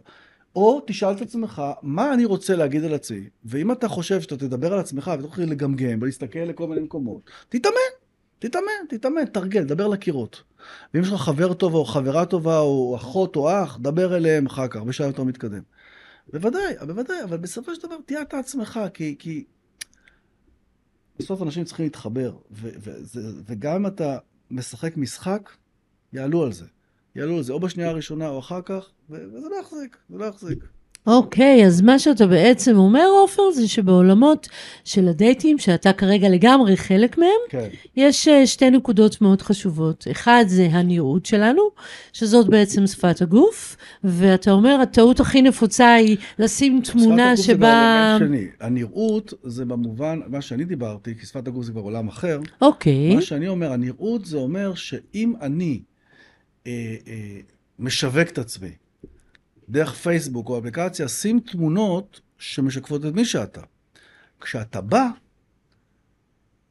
[0.57, 3.29] או תשאל את עצמך, מה אני רוצה להגיד על עצמי?
[3.45, 7.75] ואם אתה חושב שאתה תדבר על עצמך ותתחיל לגמגם ולהסתכל לכל מיני מקומות, תתאמן,
[8.39, 10.43] תתאמן, תתאמן, תרגל, דבר לקירות.
[10.95, 14.69] ואם יש לך חבר טוב או חברה טובה או אחות או אח, דבר אליהם אחר
[14.69, 15.63] כך, בשלב יותר מתקדם.
[16.33, 19.45] בוודאי, בוודאי, אבל בסופו של דבר תהיה אתה עצמך, כי, כי
[21.19, 24.19] בסוף אנשים צריכים להתחבר, ו, וזה, וגם אם אתה
[24.51, 25.51] משחק משחק,
[26.13, 26.65] יעלו על זה.
[27.17, 30.65] יעלו על זה, או בשנייה הראשונה או אחר כך, וזה לא יחזיק, זה לא יחזיק.
[31.07, 34.49] אוקיי, אז מה שאתה בעצם אומר, עופר, זה שבעולמות
[34.85, 37.69] של הדייטים, שאתה כרגע לגמרי חלק מהם, כן.
[37.97, 40.07] יש אה, שתי נקודות מאוד חשובות.
[40.11, 41.63] אחד זה הנראות שלנו,
[42.13, 47.53] שזאת בעצם שפת הגוף, ואתה אומר, הטעות הכי נפוצה היא לשים תמונה שפת הגוף זה
[47.53, 48.17] שבה...
[48.21, 48.47] באלמנט שני.
[48.61, 53.23] הנראות זה במובן, מה שאני דיברתי, כי שפת הגוף זה כבר עולם אחר, אוקיי, מה
[53.23, 55.81] שאני אומר, הנראות זה אומר שאם אני
[56.67, 57.41] אה, אה,
[57.79, 58.71] משווק את עצמי
[59.69, 63.61] דרך פייסבוק או אפליקציה, שים תמונות שמשקפות את מי שאתה.
[64.41, 65.09] כשאתה בא,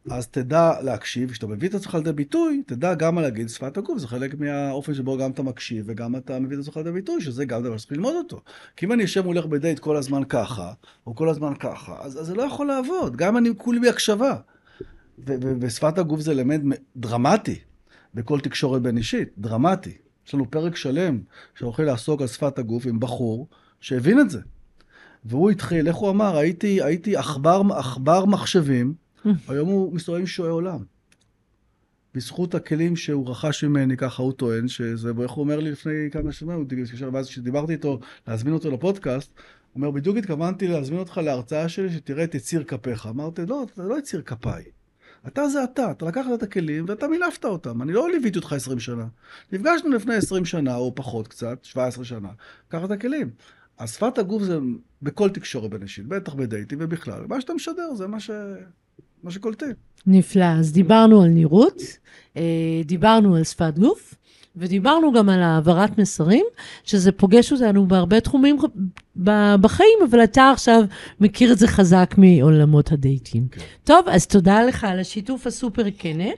[0.10, 4.08] אז תדע להקשיב, כשאתה מביא את עצמך לידי ביטוי, תדע גם להגיד שפת הגוף, זה
[4.08, 7.63] חלק מהאופן שבו גם אתה מקשיב וגם אתה מביא את עצמך לידי ביטוי, שזה גם
[7.63, 8.41] דבר שצריך ללמוד אותו.
[8.75, 10.73] כי אם אני אשב מולך בדייט כל הזמן ככה,
[11.08, 14.36] או כל הזמן ככה, אז, אז זה לא יכול לעבוד, גם אני כולי בהקשבה.
[15.60, 17.60] ושפת הגוף זה אלמנט דרמטי
[18.15, 19.97] בכל תקשורת בין אישית, דרמטי.
[20.28, 21.19] יש לנו פרק שלם
[21.56, 23.47] שהולכים לעסוק על שפת הגוף עם בחור
[23.80, 24.39] שהבין את זה.
[25.25, 26.38] והוא התחיל, איך הוא אמר?
[26.38, 28.93] הייתי, הייתי עכבר, עכבר מחשבים,
[29.47, 30.80] היום הוא מסתובב עם שועי עולם.
[32.13, 36.32] בזכות הכלים שהוא רכש ממני, ככה הוא טוען, שזה, איך הוא אומר לי לפני כמה
[36.32, 36.67] שנים,
[37.13, 42.23] ואז כשדיברתי איתו להזמין אותו לפודקאסט, הוא אומר, בדיוק התכוונתי להזמין אותך להרצאה שלי, שתראה
[42.23, 43.08] את יציר כפיך.
[43.08, 44.63] אמרתי, לא, אתה לא יציר כפיי.
[45.28, 47.82] אתה זה אתה, אתה לקחת את הכלים ואתה מילפת אותם.
[47.82, 49.06] אני לא ליוויתי אותך 20 שנה.
[49.52, 52.30] נפגשנו לפני 20 שנה, או פחות קצת, 17 שנה.
[52.68, 53.30] קח את הכלים.
[53.78, 54.58] אז שפת הגוף זה
[55.02, 57.26] בכל תקשורת בין בטח בדייטים ובכלל.
[57.28, 58.32] מה שאתה משדר זה מה, ש...
[59.24, 59.74] מה שקולטים.
[60.08, 60.46] נפלא.
[60.46, 61.82] אז דיברנו על נראות,
[62.38, 64.16] אה, דיברנו על שפת גוף,
[64.58, 66.46] ודיברנו גם על העברת מסרים,
[66.84, 68.58] שזה פוגש אותנו בהרבה תחומים
[69.62, 70.84] בחיים, אבל אתה עכשיו
[71.20, 73.48] מכיר את זה חזק מעולמות הדייטים.
[73.52, 73.62] כן.
[73.84, 76.30] טוב, אז תודה לך על השיתוף הסופר כנה.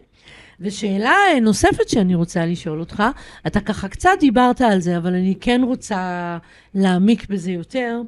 [0.59, 3.03] ושאלה נוספת שאני רוצה לשאול אותך,
[3.47, 6.37] אתה ככה קצת דיברת על זה, אבל אני כן רוצה
[6.75, 8.01] להעמיק בזה יותר.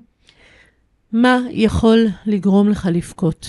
[1.11, 3.47] מה יכול לגרום לך לבכות?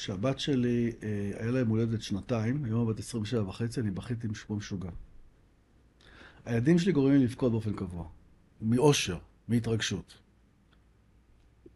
[0.00, 4.34] כשהבת שלי, אה, היה לה יום הולדת שנתיים, היום בת 27 וחצי, אני בכיתי עם
[4.34, 4.90] שמו משוגע.
[6.44, 8.08] הילדים שלי גורמים לי לבכות באופן קבוע.
[8.62, 10.18] מאושר, מהתרגשות.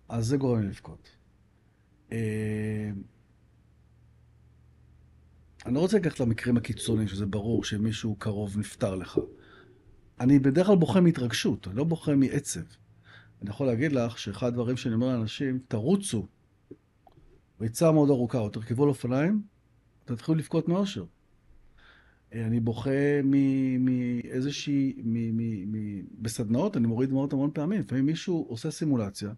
[0.08, 1.08] אז זה גורם לי לבכות.
[2.12, 2.90] אה,
[5.66, 9.18] אני לא רוצה לקחת למקרים הקיצוניים, שזה ברור שמישהו קרוב נפטר לך.
[10.20, 12.60] אני בדרך כלל בוכה מהתרגשות, אני לא בוכה מעצב.
[13.42, 16.26] אני יכול להגיד לך שאחד הדברים שאני אומר לאנשים, תרוצו
[17.64, 19.42] ריצה מאוד ארוכה, או תרכבו על אופניים,
[20.04, 21.04] תתחילו לבכות מאושר.
[22.32, 23.22] אה, אני בוכה
[23.78, 24.94] מאיזושהי,
[26.18, 27.80] בסדנאות אני מוריד דמעות המון פעמים.
[27.80, 29.32] לפעמים מישהו עושה סימולציה,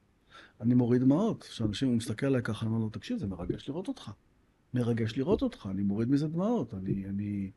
[0.61, 1.43] אני מוריד דמעות.
[1.43, 4.11] כשאנשים, הוא מסתכל עליי ככה, אני אומר לו, תקשיב, זה מרגש לראות אותך.
[4.75, 6.75] מרגש לראות אותך, אני מוריד מזה דמעות.
[6.75, 7.51] אני, אני...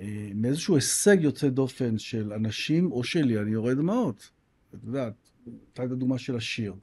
[0.00, 4.30] אה, מאיזשהו הישג יוצא דופן של אנשים או שלי, אני יורד דמעות.
[4.74, 6.74] את יודעת, הייתה הדוגמה של השיר.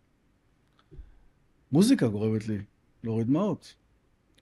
[1.72, 2.58] מוזיקה גורמת לי
[3.04, 3.76] להוריד דמעות.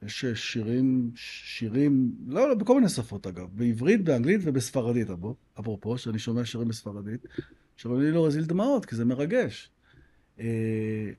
[0.02, 5.08] יש שירים, שירים, לא, לא, בכל מיני שפות אגב, בעברית, באנגלית ובספרדית,
[5.60, 7.26] אפרופו, שאני שומע שירים בספרדית,
[7.78, 9.70] שאומרים לי להוזיל דמעות, כי זה מרגש.
[10.40, 11.10] אה,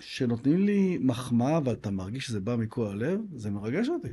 [0.00, 4.12] שנותנים לי מחמאה, ואתה מרגיש שזה בא מכל הלב, זה מרגש אותי.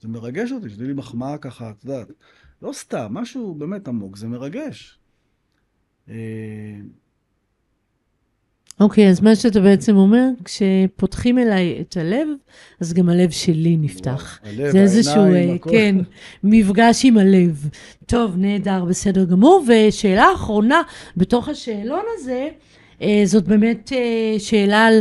[0.00, 2.08] זה מרגש אותי, שנותנים לי מחמאה ככה, את יודעת,
[2.62, 4.98] לא סתם, משהו באמת עמוק, זה מרגש.
[8.80, 12.28] אוקיי, okay, אז מה שאתה בעצם אומר, כשפותחים אליי את הלב,
[12.80, 14.38] אז גם הלב שלי נפתח.
[14.42, 15.70] וואו, הלב, זה איזשהו, העיניים, אה, הכל.
[15.70, 15.96] כן,
[16.44, 17.68] מפגש עם הלב.
[18.06, 19.64] טוב, נהדר, בסדר גמור.
[19.68, 20.82] ושאלה אחרונה
[21.16, 22.48] בתוך השאלון הזה,
[23.02, 25.00] אה, זאת באמת אה, שאלה על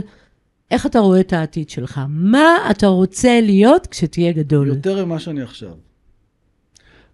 [0.71, 2.01] איך אתה רואה את העתיד שלך.
[2.09, 4.67] מה אתה רוצה להיות כשתהיה גדול?
[4.67, 5.71] יותר ממה שאני עכשיו.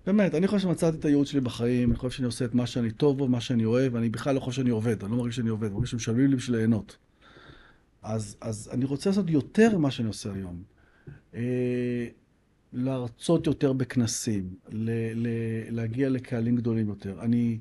[0.05, 2.91] באמת, אני חושב שמצאתי את הייעוד שלי בחיים, אני חושב שאני עושה את מה שאני
[2.91, 5.49] טוב בו, מה שאני אוהב, אני בכלל לא חושב שאני עובד, אני לא מרגיש שאני
[5.49, 6.97] עובד, אני מרגיש שמשלמים לי בשביל ליהנות.
[8.03, 10.63] אז, אז אני רוצה לעשות יותר ממה שאני עושה היום.
[11.35, 12.07] אה,
[12.73, 15.27] להרצות יותר בכנסים, ל, ל,
[15.69, 17.21] להגיע לקהלים גדולים יותר.
[17.21, 17.59] אני,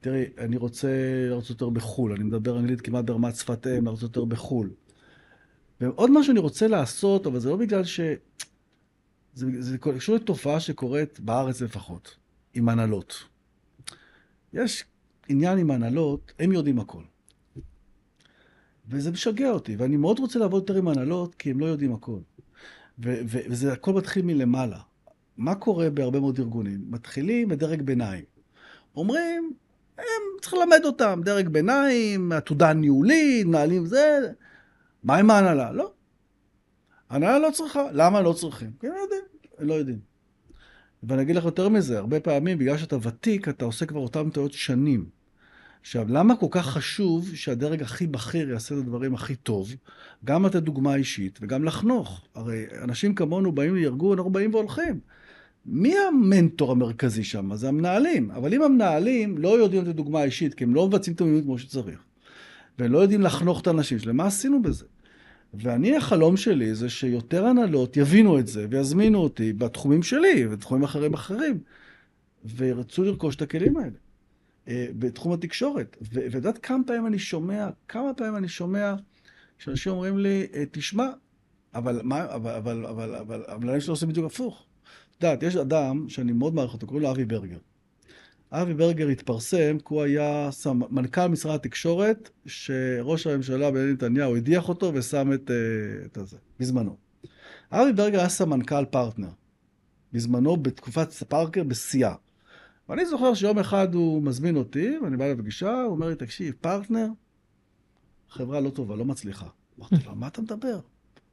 [0.00, 0.88] תראי, אני רוצה
[1.30, 4.70] להרצות יותר בחו"ל, אני מדבר אנגלית כמעט ברמת שפת אם, להרצות יותר בחו"ל.
[5.80, 8.00] ועוד משהו אני רוצה לעשות, אבל זה לא בגלל ש...
[9.38, 12.16] זה, זה קשור לתופעה שקורית בארץ לפחות,
[12.54, 13.24] עם הנהלות.
[14.52, 14.84] יש
[15.28, 17.02] עניין עם הנהלות, הם יודעים הכל.
[18.88, 22.18] וזה משגע אותי, ואני מאוד רוצה לעבוד יותר עם הנהלות, כי הם לא יודעים הכל.
[22.98, 24.78] ו- ו- וזה הכל מתחיל מלמעלה.
[25.36, 26.80] מה קורה בהרבה מאוד ארגונים?
[26.88, 28.24] מתחילים בדרג ביניים.
[28.96, 29.52] אומרים,
[29.98, 30.04] הם,
[30.40, 34.32] צריך ללמד אותם, דרג ביניים, עתודה ניהולית, מנהלים זה.
[35.02, 35.72] מה עם ההנהלה?
[35.72, 35.92] לא.
[37.10, 37.82] ההנהלה לא צריכה.
[37.92, 38.70] למה לא צריכים?
[38.80, 39.22] כי הם לא יודעים.
[39.58, 39.98] הם לא יודעים.
[41.02, 44.52] ואני אגיד לך יותר מזה, הרבה פעמים, בגלל שאתה ותיק, אתה עושה כבר אותם טעויות
[44.52, 45.06] שנים.
[45.80, 49.68] עכשיו, למה כל כך חשוב שהדרג הכי בכיר יעשה את הדברים הכי טוב?
[50.24, 52.24] גם לתת דוגמה אישית וגם לחנוך.
[52.34, 55.00] הרי אנשים כמונו באים לארגון, אנחנו באים והולכים.
[55.66, 57.54] מי המנטור המרכזי שם?
[57.54, 58.30] זה המנהלים.
[58.30, 61.58] אבל אם המנהלים לא יודעים לתת דוגמה אישית, כי הם לא מבצעים את המדיניות כמו
[61.58, 61.98] שצריך,
[62.78, 64.84] והם לא יודעים לחנוך את האנשים שלהם, מה עשינו בזה?
[65.54, 71.14] ואני, החלום שלי זה שיותר הנהלות יבינו את זה ויזמינו אותי בתחומים שלי ובתחומים אחרים
[71.14, 71.60] אחרים,
[72.44, 73.96] וירצו לרכוש את הכלים האלה.
[74.68, 75.96] אה, בתחום התקשורת.
[76.00, 78.94] ואת יודעת כמה פעמים אני שומע, כמה פעמים אני שומע
[79.58, 81.08] שאנשים אומרים לי, אה, תשמע,
[81.74, 84.64] אבל מה, אבל, אבל, אבל, אבל המנהלים שלו עושים בדיוק הפוך.
[85.18, 87.58] את יודעת, יש אדם שאני מאוד מעריך אותו, קוראים לו אבי ברגר.
[88.52, 90.80] אבי ברגר התפרסם כי הוא היה סמ...
[90.90, 96.96] מנכ"ל משרד התקשורת, שראש הממשלה בנימין נתניהו הדיח אותו ושם את, אה, את הזה, בזמנו.
[97.72, 99.30] אבי ברגר היה סמנכ"ל פרטנר,
[100.12, 102.14] בזמנו בתקופת פארקר בשיאה.
[102.88, 107.08] ואני זוכר שיום אחד הוא מזמין אותי, ואני בא לפגישה, הוא אומר לי, תקשיב, פרטנר,
[108.28, 109.46] חברה לא טובה, לא מצליחה.
[109.78, 110.80] אמרתי לו, מה אתה מדבר?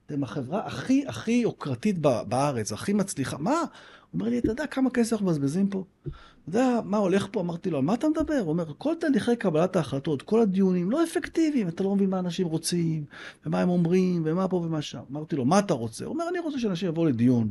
[0.06, 3.38] אתם החברה הכי הכי יוקרתית בארץ, הכי מצליחה.
[3.38, 3.60] מה?
[3.60, 5.84] הוא אומר לי, אתה יודע כמה כסף אנחנו מבזבזים פה?
[6.02, 6.10] אתה
[6.50, 7.42] יודע מה הולך פה?
[7.42, 8.40] אמרתי לו, על מה אתה מדבר?
[8.40, 12.48] הוא אומר, כל תהליכי קבלת ההחלטות, כל הדיונים לא אפקטיביים, אתה לא מבין מה אנשים
[12.48, 13.06] רוצים,
[13.46, 15.00] ומה הם אומרים, ומה פה ומה שם.
[15.12, 16.06] אמרתי לו, מה אתה רוצה?
[16.06, 17.50] הוא אומר, אני רוצה שאנשים יבואו לדיון,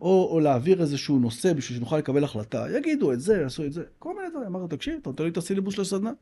[0.00, 3.82] או, או להעביר איזשהו נושא בשביל שנוכל לקבל החלטה, יגידו את זה, יעשו את זה,
[3.98, 4.46] כל מיני דברים.
[4.46, 6.12] אמרתי תקשיב, אתה נותן לי את הסילבוס של הסדנה?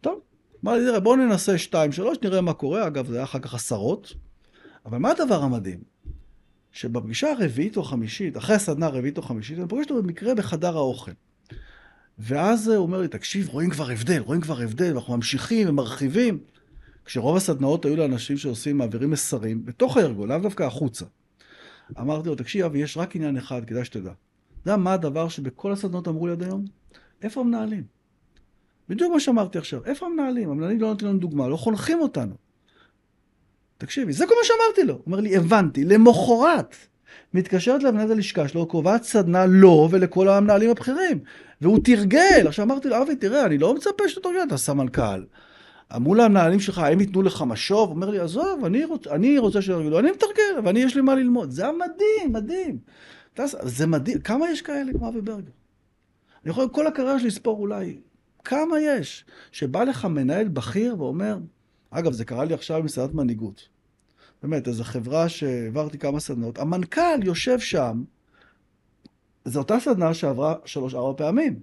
[0.00, 0.20] טוב.
[0.64, 2.86] אמר לי, בואו ננסה שתיים, שלוש, נראה מה קורה.
[2.86, 4.14] אגב, זה היה אחר כך עשרות.
[4.86, 5.80] אבל מה הדבר המדהים?
[6.72, 11.10] שבפגישה הרביעית או חמישית, אחרי הסדנה הרביעית או חמישית, אני פוגש אותו במקרה בחדר האוכל.
[12.18, 16.38] ואז הוא אומר לי, תקשיב, רואים כבר הבדל, רואים כבר הבדל, ואנחנו ממשיכים ומרחיבים.
[17.04, 21.04] כשרוב הסדנאות היו לאנשים שעושים, מעבירים מסרים, בתוך הארגון, לאו דווקא החוצה.
[22.00, 24.10] אמרתי לו, תקשיב, אבי, יש רק עניין אחד, כדאי שתדע.
[24.62, 26.64] אתה יודע מה הדבר שבכל הסדנאות אמרו לי עד היום?
[27.22, 27.84] איפה המנהלים?
[28.88, 30.50] בדיוק מה שאמרתי עכשיו, איפה המנהלים?
[30.50, 32.34] המנהלים לא נותנים לנו דוגמה, לא חונכים אותנו.
[33.80, 34.94] תקשיבי, זה כל מה שאמרתי לו.
[34.94, 36.76] הוא אומר לי, הבנתי, למחרת
[37.34, 41.18] מתקשרת למנהלת הלשכה שלו, קובעת סדנה לו ולכל המנהלים הבכירים.
[41.60, 42.44] והוא תרגל.
[42.46, 45.24] עכשיו אמרתי לו, אבי, תראה, אני לא מצפה שאתה תרגל, אתה סמנכ"ל.
[45.96, 47.88] אמרו למנהלים שלך, הם ייתנו לך משוב?
[47.88, 51.14] הוא אומר לי, עזוב, אני, רוצ, אני רוצה שירגלו, אני מתרגל, ואני, יש לי מה
[51.14, 51.50] ללמוד.
[51.50, 52.78] זה היה מדהים, מדהים.
[53.62, 55.50] זה מדהים, כמה יש כאלה כמו אבי ברגר?
[56.44, 57.96] אני יכול כל הקריירה שלי לספור אולי,
[58.44, 59.24] כמה יש?
[59.52, 61.38] שבא לך מנהל בכיר ואומר,
[61.90, 63.68] אגב, זה קרה לי עכשיו מסעדת מנהיגות.
[64.42, 68.02] באמת, איזו חברה שהעברתי כמה סדנות, המנכ"ל יושב שם,
[69.44, 71.60] זו אותה סדנה שעברה שלוש-ארבע פעמים.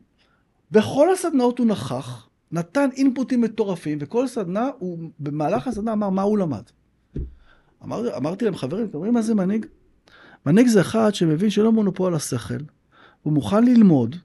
[0.72, 6.38] בכל הסדנאות הוא נכח, נתן אינפוטים מטורפים, וכל סדנה, הוא במהלך הסדנה אמר מה הוא
[6.38, 6.64] למד.
[7.84, 9.66] אמר, אמרתי להם, חברים, אתם רואים מה זה מנהיג?
[10.46, 12.64] מנהיג זה אחד שמבין שלא מונופול השכל,
[13.24, 14.16] הוא מוכן ללמוד,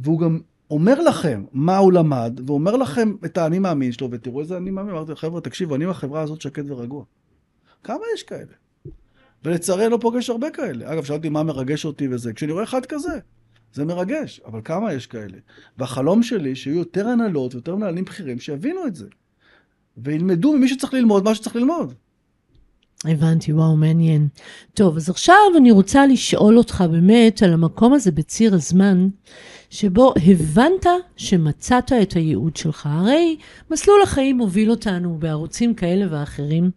[0.00, 4.56] והוא גם אומר לכם מה הוא למד, ואומר לכם את האני מאמין שלו, ותראו איזה
[4.56, 4.94] אני מאמין.
[4.94, 7.04] אמרתי, חבר'ה, תקשיבו, אני מהחברה הזאת שקט ורגוע.
[7.84, 8.52] כמה יש כאלה?
[9.44, 10.92] ולצערי לא פוגש הרבה כאלה.
[10.92, 12.32] אגב, שאלתי מה מרגש אותי וזה.
[12.32, 13.18] כשאני רואה אחד כזה,
[13.72, 15.38] זה מרגש, אבל כמה יש כאלה?
[15.78, 19.06] והחלום שלי, שיהיו יותר הנהלות ויותר מנהלים בכירים שיבינו את זה.
[19.96, 21.94] וילמדו ממי שצריך ללמוד מה שצריך ללמוד.
[23.04, 24.28] הבנתי, וואו, מעניין.
[24.74, 29.08] טוב, אז עכשיו אני רוצה לשאול אותך באמת על המקום הזה בציר הזמן,
[29.70, 30.86] שבו הבנת
[31.16, 32.88] שמצאת את הייעוד שלך.
[32.90, 33.36] הרי
[33.70, 36.70] מסלול החיים מוביל אותנו בערוצים כאלה ואחרים,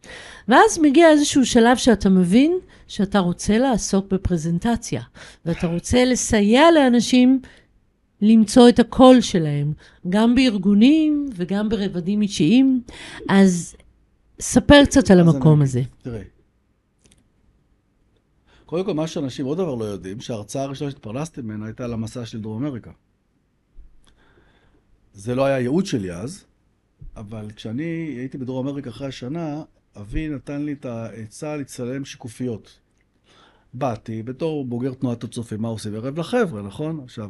[0.47, 2.57] ואז מגיע איזשהו שלב שאתה מבין
[2.88, 5.01] שאתה רוצה לעסוק בפרזנטציה,
[5.45, 7.39] ואתה רוצה לסייע לאנשים
[8.21, 9.73] למצוא את הקול שלהם,
[10.09, 12.81] גם בארגונים וגם ברבדים אישיים.
[13.29, 13.75] אז
[14.39, 15.82] ספר קצת על המקום אני, הזה.
[16.02, 16.22] תראה,
[18.65, 22.26] קודם כל, מה שאנשים עוד דבר לא יודעים, שההרצאה הראשונה שהתפרנסתי ממנה הייתה על המסע
[22.26, 22.91] של דרום אמריקה.
[25.13, 26.46] זה לא היה הייעוד שלי אז,
[27.15, 27.84] אבל כשאני
[28.17, 29.63] הייתי בדרום אמריקה אחרי השנה,
[29.98, 32.80] אבי נתן לי את העצה להצטלם שיקופיות.
[33.74, 35.96] באתי בתור בוגר תנועת הצופים, מה עושים?
[35.96, 37.00] ערב לחבר'ה, נכון?
[37.04, 37.30] עכשיו,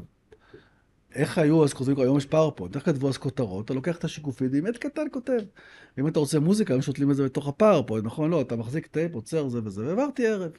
[1.16, 3.66] איך היו אז כותבים, היום יש PowerPoint, איך כתבו אז כותרות?
[3.66, 5.40] אתה לוקח את השיקופית, עם עט קטן כותב.
[6.00, 8.32] אם אתה רוצה מוזיקה, הם שותלים את זה בתוך ה PowerPoint, נכון?
[8.32, 10.52] לא, אתה מחזיק טייפ, עוצר זה וזה, והעברתי ערב.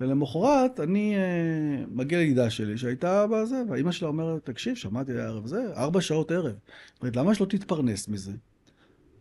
[0.00, 5.62] ולמחרת אני uh, מגיע לידידה שלי שהייתה בזה, והאימא שלה אומרת, תקשיב, שמעתי הערב זה,
[5.76, 6.54] ארבע שעות ערב.
[7.00, 8.32] אומרת, למה שלא תתפרנס מזה?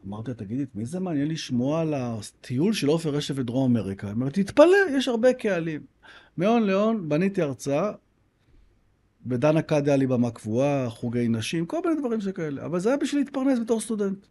[0.07, 4.07] אמרתי לה, תגידי, מי זה מעניין לשמוע על הטיול של עופר רשף ודרום אמריקה?
[4.07, 5.81] היא אומרת, תתפלא, יש הרבה קהלים.
[6.37, 7.91] מהון להון בניתי הרצאה,
[9.25, 12.65] בדנה קאד היה לי במה קבועה, חוגי נשים, כל מיני דברים שכאלה.
[12.65, 14.25] אבל זה היה בשביל להתפרנס בתור סטודנט.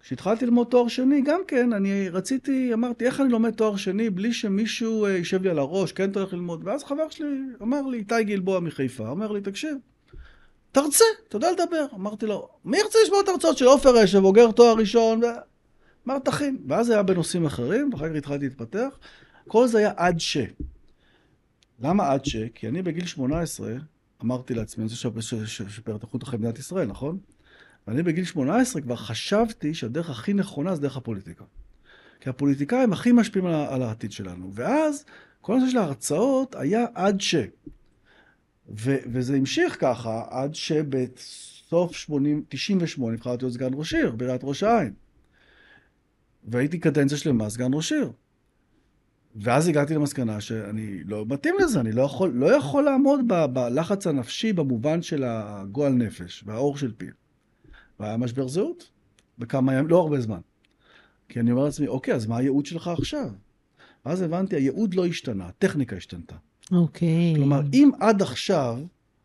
[0.00, 4.32] כשהתחלתי ללמוד תואר שני, גם כן, אני רציתי, אמרתי, איך אני לומד תואר שני בלי
[4.32, 6.60] שמישהו אה, יישב לי על הראש, כן הולך ללמוד?
[6.64, 7.26] ואז חבר שלי
[7.62, 9.76] אמר לי, איתי גלבוע מחיפה, אומר לי, תקשיב,
[10.72, 11.86] תרצה, אתה יודע לדבר.
[11.94, 15.20] אמרתי לו, מי ירצה לשמוע את ההרצאות של עופר אשב, בוגר תואר ראשון?
[16.06, 16.58] אמר, תכין.
[16.68, 18.98] ואז היה בנושאים אחרים, ואחר כך התחלתי להתפתח.
[19.48, 20.36] כל זה היה עד ש.
[21.80, 22.36] למה עד ש?
[22.54, 23.72] כי אני בגיל 18
[24.22, 27.18] אמרתי לעצמי, אני רוצה לשפר את איכות החיים במדינת ישראל, נכון?
[27.86, 31.44] ואני בגיל 18 כבר חשבתי שהדרך הכי נכונה זה דרך הפוליטיקה.
[32.20, 34.50] כי הפוליטיקאים הכי משפיעים על, על העתיד שלנו.
[34.54, 35.04] ואז
[35.40, 37.34] כל הנושא של ההרצאות היה עד ש.
[38.68, 44.62] ו, וזה המשיך ככה עד שבסוף 80, 98 נבחרתי להיות סגן ראש עיר בעיריית ראש
[44.62, 44.92] העין.
[46.44, 48.12] והייתי קדנציה שלמה סגן ראש עיר.
[49.36, 54.06] ואז הגעתי למסקנה שאני לא מתאים לזה, אני לא יכול, לא יכול לעמוד ב, בלחץ
[54.06, 57.12] הנפשי במובן של הגועל נפש והאור של פיל.
[58.00, 58.90] והיה משבר זהות
[59.38, 60.40] בכמה ימים, לא הרבה זמן.
[61.28, 63.30] כי אני אומר לעצמי, אוקיי, אז מה הייעוד שלך עכשיו?
[64.06, 66.36] ואז הבנתי, הייעוד לא השתנה, הטכניקה השתנתה.
[66.72, 67.34] אוקיי.
[67.36, 68.78] כלומר, אם עד עכשיו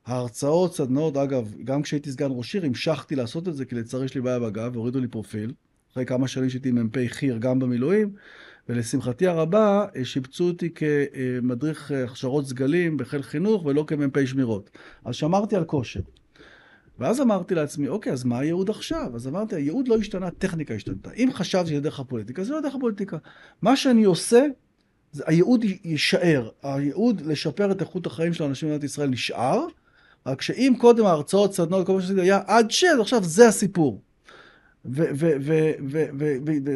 [0.05, 4.15] ההרצאות, סדנאות, אגב, גם כשהייתי סגן ראש עיר, המשכתי לעשות את זה, כי לצערי יש
[4.15, 5.53] לי בעיה בגב, והורידו לי פרופיל.
[5.91, 8.13] אחרי כמה שנים שהייתי מ"פ חי"ר גם במילואים,
[8.69, 14.69] ולשמחתי הרבה, שיבצו אותי כמדריך הכשרות סגלים בחיל חינוך, ולא כמ"פ שמירות.
[15.05, 15.99] אז שמרתי על כושר.
[16.99, 19.11] ואז אמרתי לעצמי, אוקיי, אז מה הייעוד עכשיו?
[19.15, 21.11] אז אמרתי, הייעוד לא השתנה, הטכניקה השתנתה.
[21.11, 23.17] אם חשבתי שזה דרך הפוליטיקה, זה לא דרך הפוליטיקה.
[23.61, 24.45] מה שאני עושה,
[25.11, 26.49] זה, הייעוד יישאר.
[26.63, 29.65] הייעוד לשפר את איכות החיים של האנשים במדינת ישראל נשאר,
[30.25, 32.83] רק שאם קודם ההרצאות, סדנות, כל מה שעשיתי היה עד ש...
[32.83, 34.01] עכשיו זה הסיפור.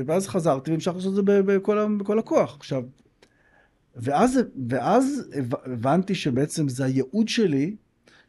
[0.05, 2.55] ואז חזרתי והמשכתי לעשות את זה בכל, הכוח.
[2.55, 2.83] עכשיו,
[3.95, 4.39] ואז,
[4.69, 5.29] ואז
[5.65, 7.75] הבנתי שבעצם זה הייעוד שלי,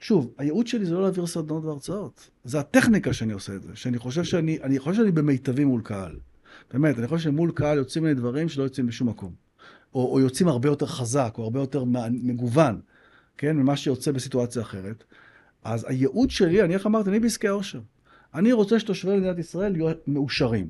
[0.01, 2.31] שוב, הייעוד שלי זה לא להעביר סדנות והרצאות.
[2.45, 3.69] זה הטכניקה שאני עושה את זה.
[3.75, 6.17] שאני חושב שאני, אני חושב שאני במיטבי מול קהל.
[6.73, 9.33] באמת, אני חושב שמול קהל יוצאים לי דברים שלא יוצאים לשום מקום.
[9.95, 12.81] או, או יוצאים הרבה יותר חזק, או הרבה יותר מגוון,
[13.39, 15.05] כן, ממה שיוצא בסיטואציה אחרת.
[15.65, 17.81] אז הייעוד שלי, אני איך אמרתי, אני בעסקי העושר.
[18.35, 20.67] אני רוצה שתושבי מדינת ישראל יהיו מאושרים.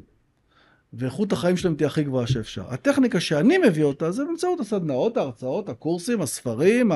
[0.92, 2.62] ואיכות החיים שלהם תהיה הכי גבוהה שאפשר.
[2.68, 6.90] הטכניקה שאני מביא אותה זה באמצעות הסדנאות, ההרצאות, הקורסים, הספרים,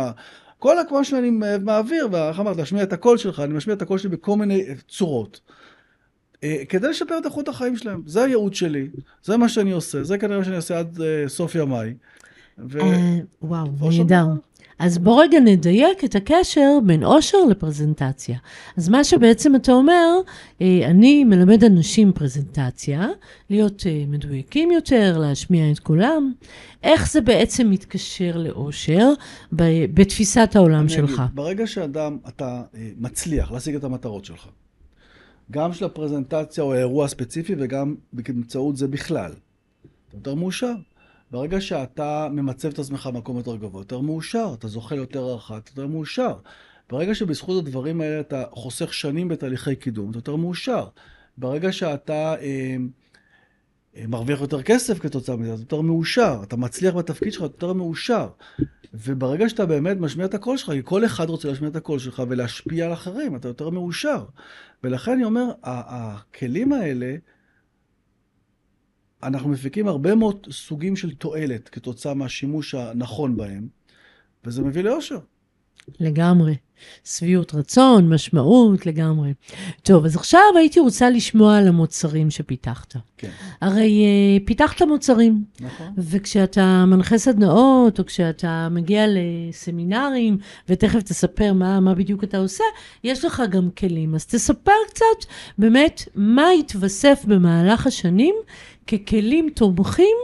[0.59, 4.11] כל מה שאני מעביר, ואיך אמרת, להשמיע את הקול שלך, אני משמיע את הקול שלי
[4.11, 5.41] בכל מיני צורות.
[6.45, 8.03] אה, כדי לשפר את איכות החיים שלהם.
[8.07, 8.89] זה הייעוד שלי,
[9.25, 11.95] זה מה שאני עושה, זה כנראה שאני עושה עד uh, סוף ימיי.
[12.59, 12.79] ו...
[13.43, 13.67] וואו,
[13.99, 14.25] נהדר.
[14.83, 18.39] אז בוא רגע נדייק את הקשר בין עושר לפרזנטציה.
[18.77, 20.09] אז מה שבעצם אתה אומר,
[20.61, 23.09] אני מלמד אנשים פרזנטציה,
[23.51, 26.33] להיות מדויקים יותר, להשמיע את קולם.
[26.83, 29.13] איך זה בעצם מתקשר לאושר
[29.53, 31.21] בתפיסת העולם שלך?
[31.21, 32.63] אגיד, ברגע שאדם, אתה
[32.99, 34.49] מצליח להשיג את המטרות שלך,
[35.51, 39.33] גם של הפרזנטציה או האירוע הספציפי וגם באמצעות זה בכלל,
[40.09, 40.75] אתה יותר מאושר.
[41.33, 45.71] ברגע שאתה ממצב את עצמך במקום יותר גבוה, יותר מאושר, אתה זוכה ליותר הערכה, אתה
[45.71, 46.37] יותר מאושר.
[46.91, 50.87] ברגע שבזכות הדברים האלה אתה חוסך שנים בתהליכי קידום, אתה יותר מאושר.
[51.39, 52.77] ברגע שאתה אה,
[53.97, 56.41] אה, מרוויח יותר כסף כתוצאה מזה, אתה יותר מאושר.
[56.43, 58.29] אתה מצליח בתפקיד שלך, אתה יותר מאושר.
[58.95, 62.23] וברגע שאתה באמת משמיע את הקול שלך, כי כל אחד רוצה להשמיע את הקול שלך
[62.29, 64.25] ולהשפיע על אחרים, אתה יותר מאושר.
[64.85, 67.17] ולכן אני אומר, הכלים האלה,
[69.23, 73.69] אנחנו מפיקים הרבה מאוד סוגים של תועלת כתוצאה מהשימוש הנכון בהם,
[74.45, 75.19] וזה מביא לאושר.
[76.01, 76.57] לגמרי.
[77.05, 79.33] שביעות רצון, משמעות, לגמרי.
[79.83, 82.97] טוב, אז עכשיו הייתי רוצה לשמוע על המוצרים שפיתחת.
[83.17, 83.31] כן.
[83.61, 85.45] הרי uh, פיתחת מוצרים.
[85.61, 85.87] נכון.
[85.99, 92.65] וכשאתה מנחה סדנאות, או כשאתה מגיע לסמינרים, ותכף תספר מה, מה בדיוק אתה עושה,
[93.05, 94.15] יש לך גם כלים.
[94.15, 98.35] אז תספר קצת באמת מה התווסף במהלך השנים
[98.87, 100.17] ככלים תומכים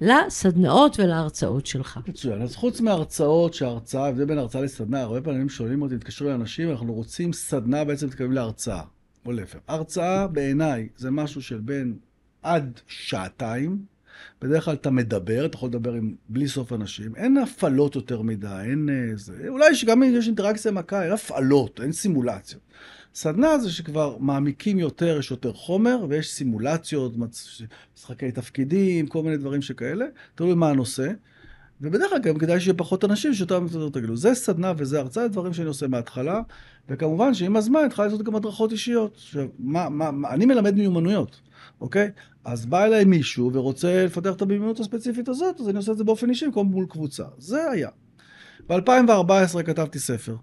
[0.00, 2.00] לסדנאות ולהרצאות שלך.
[2.08, 2.42] מצוין.
[2.42, 6.92] אז חוץ מהרצאות, שההרצאה, ההבדל בין הרצאה לסדנה, הרבה פעמים שואלים אותי, התקשרו לאנשים, אנחנו
[6.92, 8.82] רוצים סדנה בעצם מתכוונים להרצאה,
[9.26, 9.58] או להפך.
[9.68, 11.96] הרצאה בעיניי זה משהו של בין
[12.42, 13.78] עד שעתיים.
[14.42, 18.60] בדרך כלל אתה מדבר, אתה יכול לדבר עם בלי סוף אנשים, אין הפעלות יותר מדי,
[18.64, 19.32] אין איזה...
[19.44, 22.62] אה, אולי שגם יש אינטראקציה מכה, אין הפעלות, אין סימולציות.
[23.14, 27.12] סדנה זה שכבר מעמיקים יותר, יש יותר חומר, ויש סימולציות,
[27.96, 30.04] משחקי תפקידים, כל מיני דברים שכאלה,
[30.34, 31.12] תלוי מה הנושא.
[31.80, 34.16] ובדרך כלל גם כדאי שיהיה פחות אנשים שיותר ויותר תגלו.
[34.16, 36.40] זה סדנה וזה הרצאה, דברים שאני עושה מההתחלה,
[36.88, 39.14] וכמובן שעם הזמן התחלתי לעשות גם הדרכות אישיות.
[39.14, 41.40] עכשיו, מה, מה, מה, אני מלמד מיומנויות,
[41.80, 42.10] אוקיי?
[42.44, 46.04] אז בא אליי מישהו ורוצה לפתח את המיומנות הספציפית הזאת, אז אני עושה את זה
[46.04, 47.24] באופן אישי במקום מול קבוצה.
[47.38, 47.88] זה היה.
[48.68, 50.36] ב-2014 כתבתי ספר,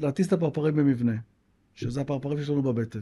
[0.00, 1.16] להטיס את הפרפרים במבנה.
[1.74, 3.00] שזה הפרפרים שיש לנו בבטן,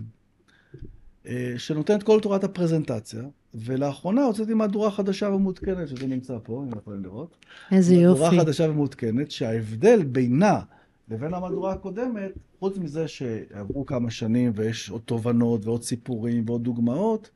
[1.27, 3.23] אה, שנותן את כל תורת הפרזנטציה,
[3.55, 7.37] ולאחרונה הוצאתי מהדורה חדשה ומעודכנת, שזה נמצא פה, אם יכולים לראות.
[7.73, 8.23] איזה יופי.
[8.23, 10.61] מהדורה חדשה ומעודכנת, שההבדל בינה
[11.09, 17.31] לבין המהדורה הקודמת, חוץ מזה שעברו כמה שנים ויש עוד תובנות ועוד סיפורים ועוד דוגמאות,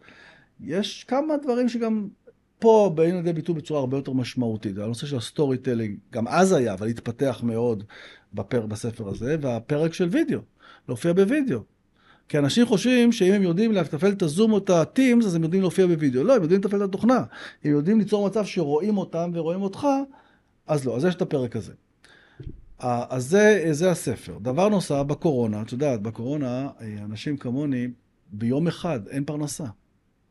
[0.60, 2.08] יש כמה דברים שגם
[2.64, 4.78] פה באים לידי ביטוי בצורה הרבה יותר משמעותית.
[4.78, 7.84] הנושא של ה storytelling, גם אז היה, אבל התפתח מאוד
[8.34, 10.38] בפר, בספר הזה, והפרק של וידאו.
[10.88, 11.60] להופיע בווידאו.
[12.28, 15.42] כי אנשים חושבים שאם הם יודעים לתפעל את הזום או את ה Teams, אז הם
[15.42, 16.24] יודעים להופיע בווידאו.
[16.24, 17.24] לא, הם יודעים לתפעל את התוכנה.
[17.64, 19.86] הם יודעים ליצור מצב שרואים אותם ורואים אותך,
[20.66, 21.72] אז לא, אז יש את הפרק הזה.
[22.78, 24.38] אז זה, זה הספר.
[24.42, 26.68] דבר נוסף, בקורונה, את יודעת, בקורונה,
[27.04, 27.88] אנשים כמוני,
[28.32, 29.64] ביום אחד אין פרנסה.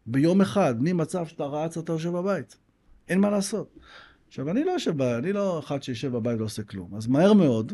[0.05, 2.57] ביום אחד, ממצב שאתה רץ, אתה יושב בבית.
[3.09, 3.77] אין מה לעשות.
[4.27, 6.95] עכשיו, אני לא יושב, אני לא אחד שיושב בבית ועושה כלום.
[6.95, 7.73] אז מהר מאוד,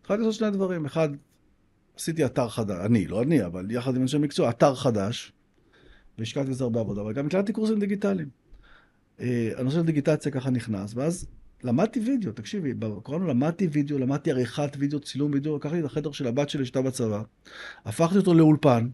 [0.00, 0.84] התחלתי לעשות שני דברים.
[0.84, 1.08] אחד,
[1.96, 5.32] עשיתי אתר חדש, אני, לא אני, אבל יחד עם אנשי מקצוע, אתר חדש,
[6.18, 8.28] והשקעתי בזה הרבה עבודה, אבל גם הקלטתי קורסים דיגיטליים.
[9.20, 11.26] אה, הנושא של דיגיטציה ככה נכנס, ואז
[11.64, 16.26] למדתי וידאו, תקשיבי, בקורונה למדתי וידאו, למדתי עריכת וידאו, צילום וידאו, לקחתי את החדר של
[16.26, 17.22] הבת שלי שהייתה בצבא,
[17.84, 18.88] הפכתי אותו לאולפן,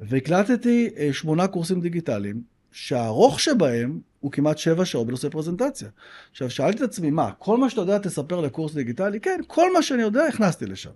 [0.00, 2.42] והקלטתי אה, שמונה קורסים דיגיטליים,
[2.72, 5.88] שהארוך שבהם הוא כמעט שבע שעות בנושא פרזנטציה.
[6.30, 9.20] עכשיו, שאלתי את עצמי, מה, כל מה שאתה יודע תספר לקורס דיגיטלי?
[9.20, 10.90] כן, כל מה שאני יודע הכנסתי לשם.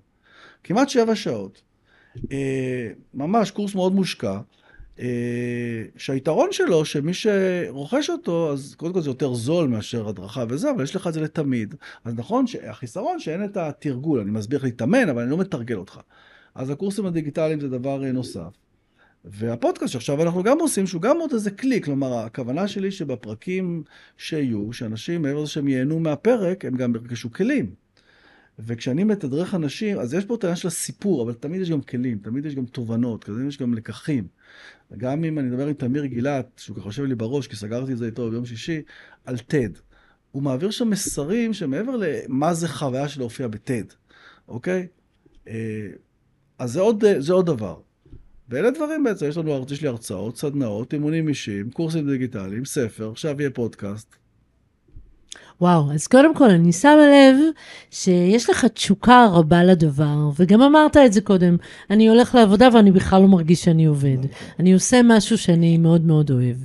[0.65, 1.63] כמעט שבע שעות.
[2.33, 4.41] אה, ממש קורס מאוד מושקע,
[5.01, 10.71] אה, שהיתרון שלו, שמי שרוכש אותו, אז קודם כל זה יותר זול מאשר הדרכה וזה,
[10.71, 11.75] אבל יש לך את זה לתמיד.
[12.05, 16.01] אז נכון שהחיסרון שאין את התרגול, אני מסביר איך להתאמן, אבל אני לא מתרגל אותך.
[16.55, 18.68] אז הקורסים הדיגיטליים זה דבר נוסף.
[19.25, 23.83] והפודקאסט שעכשיו אנחנו גם עושים, שהוא גם עוד איזה כלי, כלומר, הכוונה שלי שבפרקים
[24.17, 27.75] שיהיו, שאנשים, מעבר לזה שהם ייהנו מהפרק, הם גם ירכשו כלים.
[28.59, 32.19] וכשאני מתדרך אנשים, אז יש פה את העניין של הסיפור, אבל תמיד יש גם כלים,
[32.19, 34.27] תמיד יש גם תובנות, תמיד יש גם לקחים.
[34.97, 37.99] גם אם אני מדבר עם תמיר גילת, שהוא ככה יושב לי בראש, כי סגרתי את
[37.99, 38.83] זה איתו ביום שישי,
[39.25, 39.79] על TED.
[40.31, 43.95] הוא מעביר שם מסרים שמעבר למה זה חוויה של להופיע ב-TED,
[44.49, 44.87] אוקיי?
[45.49, 45.89] אה,
[46.59, 47.81] אז זה עוד, זה עוד דבר.
[48.49, 53.41] ואלה דברים בעצם, יש לנו, יש לי הרצאות, סדנאות, אימונים אישיים, קורסים דיגיטליים, ספר, עכשיו
[53.41, 54.17] יהיה פודקאסט.
[55.61, 57.37] וואו, אז קודם כל אני שמה לב
[57.91, 61.57] שיש לך תשוקה רבה לדבר, וגם אמרת את זה קודם,
[61.91, 64.17] אני הולך לעבודה ואני בכלל לא מרגיש שאני עובד.
[64.59, 66.57] אני עושה משהו שאני מאוד מאוד אוהב.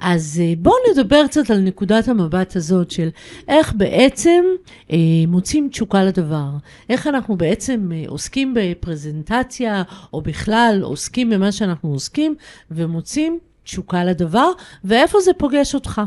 [0.00, 3.08] אז אה, בואו נדבר קצת על נקודת המבט הזאת של
[3.48, 4.44] איך בעצם
[4.92, 4.96] אה,
[5.28, 6.50] מוצאים תשוקה לדבר.
[6.88, 9.82] איך אנחנו בעצם אה, עוסקים בפרזנטציה,
[10.12, 12.34] או בכלל עוסקים במה שאנחנו עוסקים,
[12.70, 14.50] ומוצאים תשוקה לדבר,
[14.84, 16.00] ואיפה זה פוגש אותך.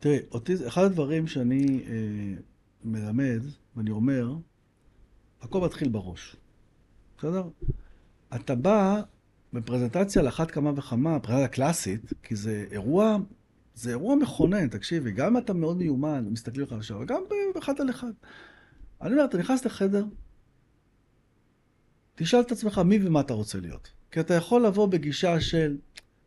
[0.00, 2.34] תראי, אותי, אחד הדברים שאני אה,
[2.84, 3.40] מלמד,
[3.76, 4.34] ואני אומר,
[5.40, 6.36] הכל מתחיל בראש.
[7.18, 7.48] בסדר?
[8.34, 9.02] אתה בא
[9.52, 13.16] בפרזנטציה על אחת כמה וכמה, פרזנטציה קלאסית, כי זה אירוע
[13.74, 17.22] זה אירוע מכונן, תקשיבי, גם אם אתה מאוד מיומן, מסתכלים לך השער, גם
[17.54, 18.12] באחד על אחד.
[19.02, 20.04] אני אומר, אתה נכנס לחדר,
[22.14, 23.90] תשאל את עצמך מי ומה אתה רוצה להיות.
[24.10, 25.76] כי אתה יכול לבוא בגישה של,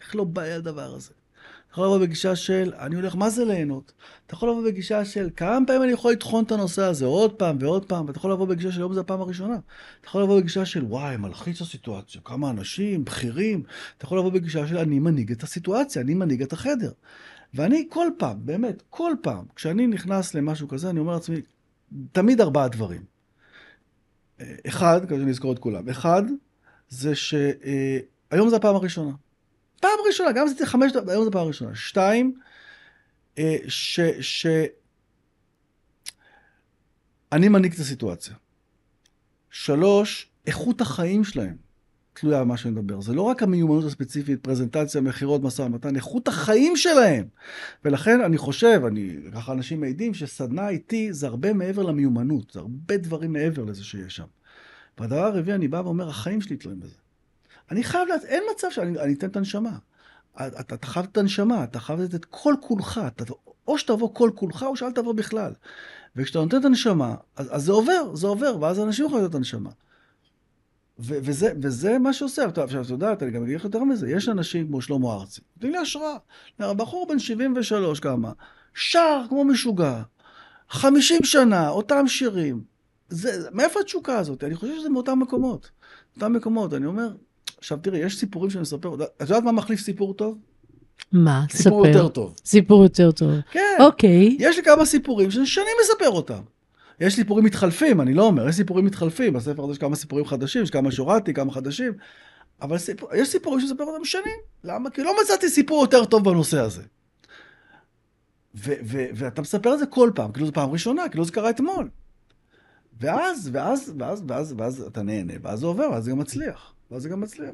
[0.02, 1.14] איך לא בעיה הדבר הזה?
[1.74, 3.94] יכול לבוא בגישה של, אני הולך, מה זה ליהנות?
[4.26, 7.58] אתה יכול לבוא בגישה של, כמה פעמים אני יכול לטחון את הנושא הזה, עוד פעם
[7.60, 9.58] ועוד פעם, ואתה יכול לבוא בגישה של, היום זו הפעם הראשונה.
[10.02, 13.64] אתה יכול לבוא בגישה של, וואי, מלחיץ הסיטואציה, כמה אנשים, בכירים.
[13.98, 16.92] אתה יכול לבוא בגישה של, אני מנהיג את הסיטואציה, אני מנהיג את החדר.
[17.54, 21.42] ואני כל פעם, באמת, כל פעם, כשאני נכנס למשהו כזה, אני אומר לעצמי,
[22.12, 23.02] תמיד ארבעה דברים.
[24.68, 26.24] אחד, כדי שאני אזכור את כולם, אחד,
[26.90, 29.12] זה שהיום זו הפעם הראשונה.
[29.84, 31.76] פעם ראשונה, גם עשיתי חמש דקות, היום זו פעם ראשונה.
[31.76, 32.36] שתיים,
[33.38, 34.00] אה, ש...
[34.20, 34.48] ש...
[37.32, 38.34] אני מנהיג את הסיטואציה.
[39.50, 41.56] שלוש, איכות החיים שלהם
[42.14, 43.02] תלויה במה שאני מדבר.
[43.02, 47.26] זה לא רק המיומנות הספציפית, פרזנטציה, מכירות, משא ומתן, איכות החיים שלהם.
[47.86, 52.98] ולכן אני חושב, אני, ככה אנשים מעידים, שסדנה איתי זה הרבה מעבר למיומנות, זה הרבה
[52.98, 54.28] דברים מעבר לזה שיש שם.
[54.98, 57.03] והדבר הרביעי, אני בא ואומר, החיים שלי תלויים בזה.
[57.74, 58.16] אני חייב, לה...
[58.26, 59.78] אין מצב שאני אתן את הנשמה.
[60.36, 63.02] אתה, אתה חייב את הנשמה, אתה חייב לתת את כל כולך.
[63.08, 63.24] אתה,
[63.68, 65.54] או שתבוא כל כולך, או שאל תבוא בכלל.
[66.16, 69.36] וכשאתה נותן את הנשמה, אז, אז זה עובר, זה עובר, ואז אנשים יכולים לתת את
[69.36, 69.70] הנשמה.
[71.00, 72.46] ו- וזה, וזה מה שעושה.
[72.46, 75.72] עכשיו, את יודעת, אני גם אגיד לך יותר מזה, יש אנשים כמו שלמה ארצי, נותנים
[75.72, 76.18] לי השראה.
[76.60, 78.32] בחור בן 73 כמה,
[78.74, 80.02] שר כמו משוגע,
[80.70, 82.64] 50 שנה, אותם שירים.
[83.10, 84.44] זה, מאיפה התשוקה הזאת?
[84.44, 85.70] אני חושב שזה מאותם מקומות.
[86.16, 87.10] אותם מקומות, אני אומר,
[87.64, 90.38] עכשיו תראי, יש סיפורים שאני מספר, את יודעת מה מחליף סיפור טוב?
[91.12, 91.46] מה?
[91.52, 91.98] סיפור ספר.
[91.98, 92.36] יותר טוב.
[92.46, 93.32] סיפור יותר טוב.
[93.52, 93.78] כן.
[93.80, 94.38] אוקיי.
[94.40, 96.42] יש לי כמה סיפורים שאני מספר אותם.
[97.00, 99.34] יש סיפורים מתחלפים, אני לא אומר, יש סיפורים מתחלפים.
[99.34, 101.94] בספר הזה יש כמה סיפורים חדשים, יש כמה שהורדתי, כמה חדשים.
[102.62, 104.38] אבל סיפור, יש סיפורים שאני מספר אותם שנים.
[104.64, 104.90] למה?
[104.90, 106.82] כי לא מצאתי סיפור יותר טוב בנושא הזה.
[108.56, 111.50] ו- ו- ואתה מספר את זה כל פעם, כאילו זו פעם ראשונה, כאילו זה קרה
[111.50, 111.90] אתמול.
[113.00, 116.74] ואז, ואז, ואז, ואז, ואז אתה נהנה, ואז זה עובר, ואז זה גם מצליח.
[116.94, 117.52] ואז זה גם מצליח.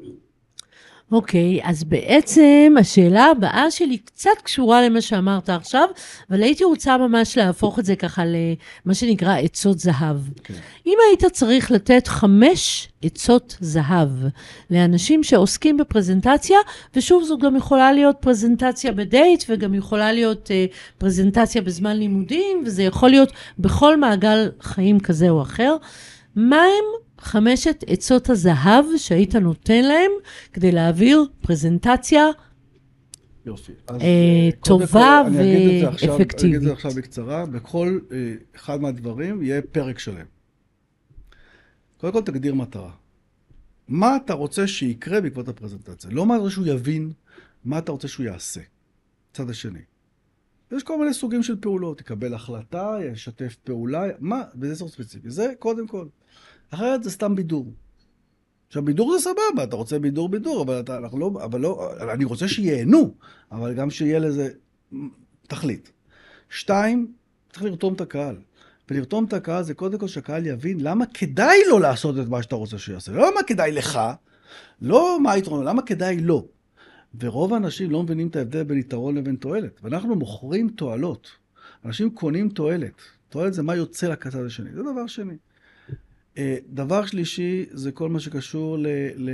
[1.12, 5.88] אוקיי, אז בעצם השאלה הבאה שלי קצת קשורה למה שאמרת עכשיו,
[6.30, 10.16] אבל הייתי רוצה ממש להפוך את זה ככה למה שנקרא עצות זהב.
[10.44, 10.54] כן.
[10.86, 14.08] אם היית צריך לתת חמש עצות זהב
[14.70, 16.58] לאנשים שעוסקים בפרזנטציה,
[16.94, 22.82] ושוב, זו גם יכולה להיות פרזנטציה בדייט, וגם יכולה להיות uh, פרזנטציה בזמן לימודים, וזה
[22.82, 25.76] יכול להיות בכל מעגל חיים כזה או אחר,
[26.36, 26.84] מה הם
[27.20, 30.10] חמשת עצות הזהב שהיית נותן להם
[30.52, 32.26] כדי להעביר פרזנטציה
[33.46, 33.72] יופי.
[33.86, 36.62] אז, אה, אה, קודם טובה כל, אני אגיד את זה עכשיו- ואפקטיבית.
[36.96, 37.46] בקצרה.
[37.46, 40.26] בכל אה, אחד מהדברים יהיה פרק שלם.
[41.98, 42.90] קודם כל תגדיר מטרה.
[43.88, 46.10] מה אתה רוצה שיקרה בעקבות הפרזנטציה?
[46.12, 47.12] לא מה אתה רוצה שהוא יבין,
[47.64, 48.60] מה אתה רוצה שהוא יעשה.
[49.32, 49.78] צד השני.
[50.72, 55.30] יש כל מיני סוגים של פעולות, יקבל החלטה, ישתף פעולה, מה, בזה סוג ספציפי.
[55.30, 56.06] זה קודם כל.
[56.70, 57.72] אחרת זה סתם בידור.
[58.66, 62.24] עכשיו, בידור זה סבבה, אתה רוצה בידור, בידור, אבל אתה, אנחנו לא, אבל לא, אני
[62.24, 63.14] רוצה שייהנו,
[63.52, 64.48] אבל גם שיהיה לזה
[65.48, 65.92] תכלית.
[66.50, 67.12] שתיים,
[67.52, 68.36] צריך לרתום את הקהל.
[68.90, 72.56] ולרתום את הקהל זה קודם כל שהקהל יבין למה כדאי לו לעשות את מה שאתה
[72.56, 73.12] רוצה שיעשה.
[73.12, 74.00] לא למה כדאי לך,
[74.82, 76.48] לא מה היתרון, למה כדאי לו.
[77.20, 79.80] ורוב האנשים לא מבינים את ההבדל בין יתרון לבין תועלת.
[79.82, 81.30] ואנחנו מוכרים תועלות.
[81.84, 83.02] אנשים קונים תועלת.
[83.28, 84.70] תועלת זה מה יוצא לקצת השני.
[84.72, 85.34] זה דבר שני.
[86.38, 88.86] אה, דבר שלישי זה כל מה שקשור ל...
[89.16, 89.30] ל...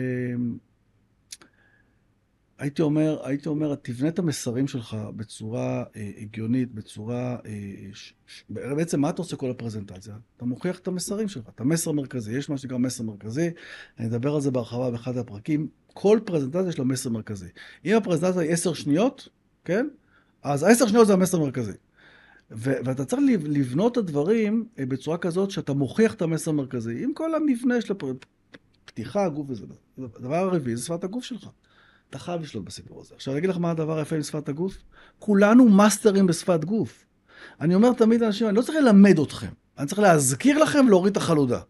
[2.59, 7.37] הייתי אומר, הייתי אומר, תבנה את המסרים שלך בצורה אה, הגיונית, בצורה...
[7.47, 8.15] אה, ש...
[8.49, 10.15] בעצם, מה אתה עושה כל הפרזנטציה?
[10.37, 12.39] אתה מוכיח את המסרים שלך, את המסר המרכזי.
[12.39, 13.51] יש מה שנקרא מסר מרכזי,
[13.99, 15.69] אני אדבר על זה בהרחבה באחד הפרקים.
[15.95, 17.49] כל פרזנטציה יש לה מסר מרכזי.
[17.85, 19.29] אם הפרזנטציה היא עשר שניות,
[19.65, 19.89] כן?
[20.43, 21.73] אז העשר שניות זה המסר המרכזי.
[22.51, 27.13] ואתה צריך לב- לבנות את הדברים אה, בצורה כזאת שאתה מוכיח את המסר המרכזי, עם
[27.15, 27.95] כל המבנה של
[28.85, 29.67] הפתיחה, הגוף וזה.
[29.99, 31.49] הדבר הרביעי זה שפת הגוף שלך.
[32.11, 33.15] אתה חייב לשלוט בסיפור הזה.
[33.15, 34.77] עכשיו, אני אגיד לך מה הדבר היפה עם שפת הגוף.
[35.19, 37.05] כולנו מאסטרים בשפת גוף.
[37.61, 41.17] אני אומר תמיד לאנשים, אני לא צריך ללמד אתכם, אני צריך להזכיר לכם להוריד את
[41.17, 41.61] החלודה.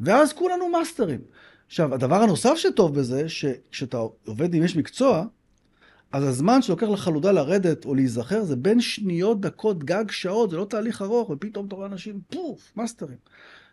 [0.00, 1.20] ואז כולנו מאסטרים.
[1.66, 5.24] עכשיו, הדבר הנוסף שטוב בזה, שכשאתה עובד עם איש מקצוע,
[6.14, 10.64] אז הזמן שלוקח לחלודה לרדת או להיזכר זה בין שניות, דקות, גג, שעות, זה לא
[10.64, 13.16] תהליך ארוך, ופתאום אתה רואה אנשים, פוף, מאסטרים.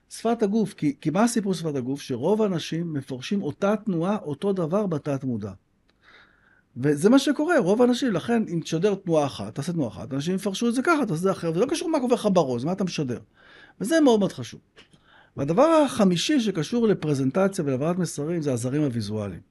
[0.10, 2.02] שפת הגוף, כי, כי מה הסיפור שפת הגוף?
[2.02, 5.52] שרוב האנשים מפרשים אותה תנועה, אותו דבר בתת מודע.
[6.78, 10.70] וזה מה שקורה, רוב האנשים, לכן אם תשדר תנועה אחת, תעשה תנועה אחת, אנשים יפרשו
[10.70, 12.72] את זה ככה, תעשה את זה אחרת, זה לא קשור מה עובר לך בראש, מה
[12.72, 13.20] אתה משדר.
[13.82, 14.62] וזה מאוד מאוד חשוב.
[15.38, 19.51] והדבר החמישי שקשור לפרזנטציה ולהעברת מסרים זה הזרים הוויזואליים.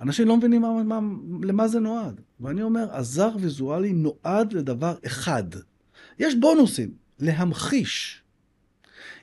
[0.00, 1.00] אנשים לא מבינים מה, מה,
[1.42, 2.20] למה זה נועד.
[2.40, 5.44] ואני אומר, הזר ויזואלי נועד לדבר אחד.
[6.18, 8.22] יש בונוסים, להמחיש.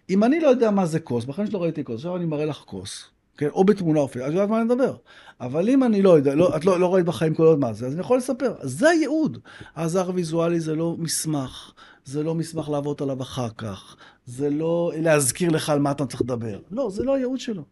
[0.10, 2.58] אם אני לא יודע מה זה כוס, בחיים שלא ראיתי כוס, עכשיו אני מראה לך
[2.58, 3.04] כוס,
[3.38, 3.48] כן?
[3.48, 4.96] או בתמונה אופית, אז יודעת מה אני מדבר.
[5.42, 7.88] אבל אם אני לא יודע, לא, את לא, לא ראית בחיים כל עוד מה זה,
[7.88, 8.56] אז אני יכול לספר.
[8.62, 9.38] זה הייעוד.
[9.76, 11.74] עזר ויזואלי זה לא מסמך,
[12.06, 16.22] זה לא מסמך לעבוד עליו אחר כך, זה לא להזכיר לך על מה אתה צריך
[16.22, 16.60] לדבר.
[16.72, 17.64] לא, זה לא הייעוד שלו.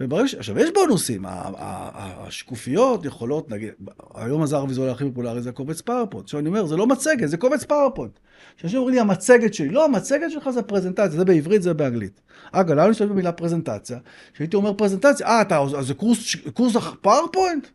[0.00, 0.34] וברגע ש...
[0.34, 3.70] עכשיו, יש בונוסים, השקופיות יכולות, נגיד,
[4.14, 6.24] היום העזר הוויזואלי הכי פופולרי זה הקובץ PowerPoint.
[6.24, 8.18] עכשיו אני אומר, זה לא מצגת, זה קובץ PowerPoint.
[8.56, 12.20] כשאנשים אומרים לי, המצגת שלי, לא, המצגת שלך זה presentation, זה בעברית, זה באנגלית.
[12.52, 13.98] אגב, למה אני משתמש במילה פרזנטציה?
[14.34, 17.66] כשהייתי אומר פרזנטציה, אה, אתה, אז זה קורס, קורס PowerPoint?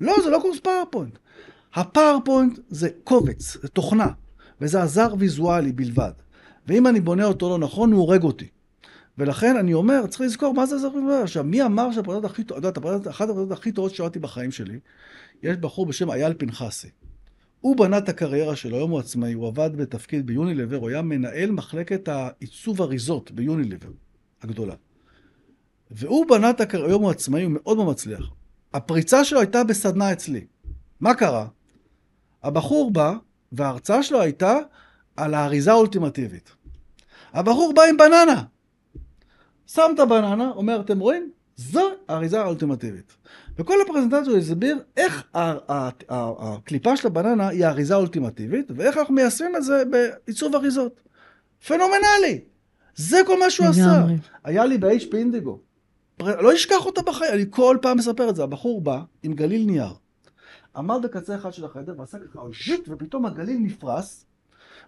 [0.00, 1.18] לא, זה לא קורס PowerPoint.
[1.74, 4.08] ה PowerPoint זה קובץ, זה תוכנה,
[4.60, 6.12] וזה עזר ויזואלי בלבד.
[6.66, 8.48] ואם אני בונה אותו לא נכון, הוא הורג אותי.
[9.18, 11.22] ולכן אני אומר, צריך לזכור מה זה עזר ויזואלי.
[11.22, 14.78] עכשיו, מי אמר שהפרזנטציה הכי יודעת, אחת הפרזנטציות הכי טובות שראיתי בחיים שלי,
[15.42, 16.88] יש בחור בשם אייל פנחסי.
[17.60, 21.50] הוא בנה את הקריירה שלו, היום הוא עצמאי, הוא עבד בתפקיד ביוניליבר, הוא היה מנהל
[21.50, 23.90] מחלקת העיצוב אריזות ביוניליבר
[24.42, 24.74] הגדולה.
[25.90, 28.30] והוא בנה את הקריירה, היום הוא עצמאי, הוא מאוד מאוד מצליח.
[28.74, 30.46] הפריצה שלו הייתה בסדנה אצלי.
[31.00, 31.46] מה קרה?
[32.42, 33.14] הבחור בא,
[33.52, 34.58] וההרצאה שלו הייתה
[35.16, 36.52] על האריזה האולטימטיבית.
[37.32, 38.42] הבחור בא עם בננה.
[39.66, 41.30] שם את הבננה, אומר, אתם רואים?
[41.56, 43.12] זו האריזה האולטימטיבית.
[43.58, 45.24] וכל הפרזנטציה הסביר איך
[46.08, 51.00] הקליפה של הבננה היא האריזה האולטימטיבית, ואיך אנחנו מיישמים את זה בעיצוב אריזות.
[51.66, 52.40] פנומנלי!
[52.94, 54.04] זה כל מה שהוא עשה.
[54.44, 55.58] היה לי ב-HP אינדיגו.
[56.20, 58.42] לא אשכח אותה בחיים, אני כל פעם מספר את זה.
[58.42, 59.92] הבחור בא עם גליל נייר.
[60.76, 64.26] עמד בקצה אחד של החדר ועשה ככה ז'יט, ופתאום הגליל נפרס.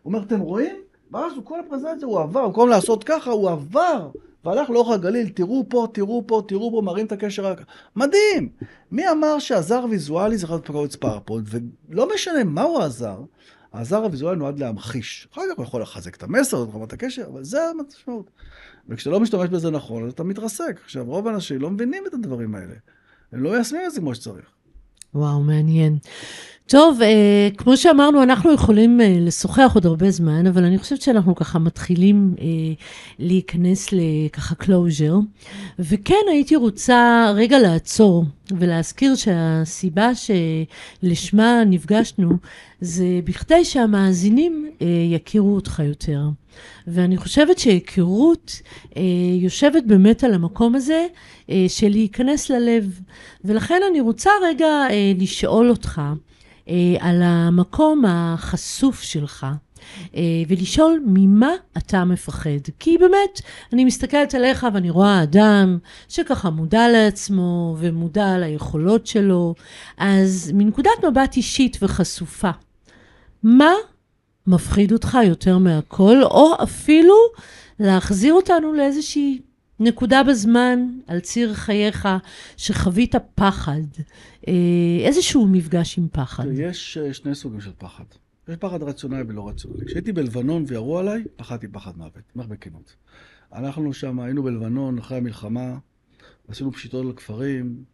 [0.03, 0.77] הוא אומר, אתם רואים?
[1.11, 4.11] ואז כל הפרזנטציה הוא עבר, במקום לעשות ככה, הוא עבר
[4.45, 7.55] והלך לאורך הגליל, תראו פה, תראו פה, תראו פה, מראים את הקשר.
[7.97, 8.49] מדהים!
[8.91, 11.45] מי אמר שהזר ויזואלי זה יכול להיות פקודות ספארפולט,
[11.89, 13.23] ולא משנה מה הוא הזר,
[13.73, 15.29] הזר הוויזואלי נועד להמחיש.
[15.33, 18.31] אחר כך הוא יכול לחזק את המסר, את הקשר, אבל זה המשמעות.
[18.89, 20.81] וכשאתה לא משתמש בזה נכון, אז אתה מתרסק.
[20.85, 22.75] עכשיו, רוב האנשים לא מבינים את הדברים האלה.
[23.33, 24.47] הם לא מיישמים את זה כמו שצריך.
[25.15, 25.99] וואו, מעניין.
[26.69, 31.35] טוב, אה, כמו שאמרנו, אנחנו יכולים אה, לשוחח עוד הרבה זמן, אבל אני חושבת שאנחנו
[31.35, 32.45] ככה מתחילים אה,
[33.19, 35.45] להיכנס לככה closure.
[35.79, 42.31] וכן, הייתי רוצה רגע לעצור ולהזכיר שהסיבה שלשמה נפגשנו,
[42.81, 46.21] זה בכדי שהמאזינים אה, יכירו אותך יותר.
[46.87, 48.61] ואני חושבת שהיכרות
[48.97, 49.03] אה,
[49.41, 51.07] יושבת באמת על המקום הזה
[51.51, 53.01] אה, של להיכנס ללב.
[53.45, 56.01] ולכן אני רוצה רגע אה, לשאול אותך,
[57.01, 59.47] על המקום החשוף שלך.
[60.17, 62.51] אה, ולשאול ממה אתה מפחד.
[62.79, 63.41] כי באמת,
[63.73, 69.55] אני מסתכלת עליך ואני רואה אדם שככה מודע לעצמו ומודע ליכולות שלו,
[69.99, 72.51] אז מנקודת מבט אישית וחשופה,
[73.43, 73.73] מה
[74.47, 77.15] מפחיד אותך יותר מהכל, או אפילו
[77.81, 79.41] להחזיר אותנו לאיזושהי
[79.81, 82.09] נקודה בזמן על ציר חייך
[82.57, 83.81] שחווית פחד,
[84.49, 84.53] אה,
[85.07, 86.45] איזשהו מפגש עם פחד.
[86.53, 88.05] יש אה, שני סוגים של פחד.
[88.49, 89.87] יש פחד רציונלי ולא רציונלי.
[89.87, 92.97] כשהייתי בלבנון וירו עליי, פחדתי פחד מוות, אומר בכנות.
[93.53, 95.79] אנחנו שם היינו בלבנון אחרי המלחמה,
[96.49, 97.85] עשינו פשיטות לכפרים,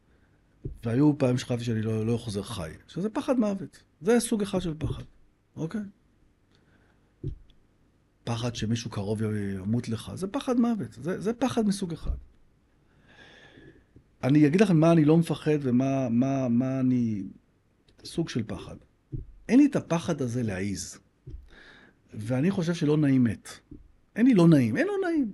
[0.84, 2.70] והיו פעמים שחשבתי שאני לא, לא חוזר חי.
[2.88, 3.82] שזה פחד מוות.
[4.00, 5.02] זה סוג אחד של פחד,
[5.56, 5.80] אוקיי?
[8.30, 12.16] פחד שמישהו קרוב ימות לך, זה פחד מוות, זה, זה פחד מסוג אחד.
[14.24, 17.22] אני אגיד לכם מה אני לא מפחד ומה מה, מה אני...
[18.04, 18.76] סוג של פחד.
[19.48, 20.98] אין לי את הפחד הזה להעיז.
[22.14, 23.48] ואני חושב שלא נעים מת.
[24.16, 25.32] אין לי לא נעים, אין לא נעים.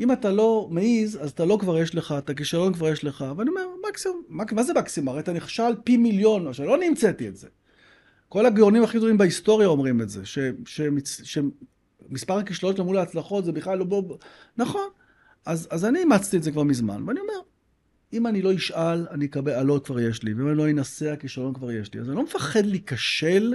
[0.00, 3.24] אם אתה לא מעיז, אז אתה לא כבר יש לך, את הכישלון כבר יש לך,
[3.36, 5.08] ואני אומר, מקסימום, מה, מה זה מקסימום?
[5.08, 7.48] הרי אתה נכשל פי מיליון, עכשיו לא אני המצאתי את זה.
[8.28, 11.20] כל הגאונים הכי גדולים בהיסטוריה אומרים את זה, ש, שמצ,
[12.12, 14.18] שמספר הכישלונות מול ההצלחות זה בכלל לא בו...
[14.56, 14.88] נכון,
[15.46, 17.40] אז, אז אני אימצתי את זה כבר מזמן, ואני אומר,
[18.12, 21.54] אם אני לא אשאל, אני אקבל, הלא כבר יש לי, ואם אני לא אנסה, הכישלון
[21.54, 22.00] כבר יש לי.
[22.00, 23.54] אז אני לא מפחד להיכשל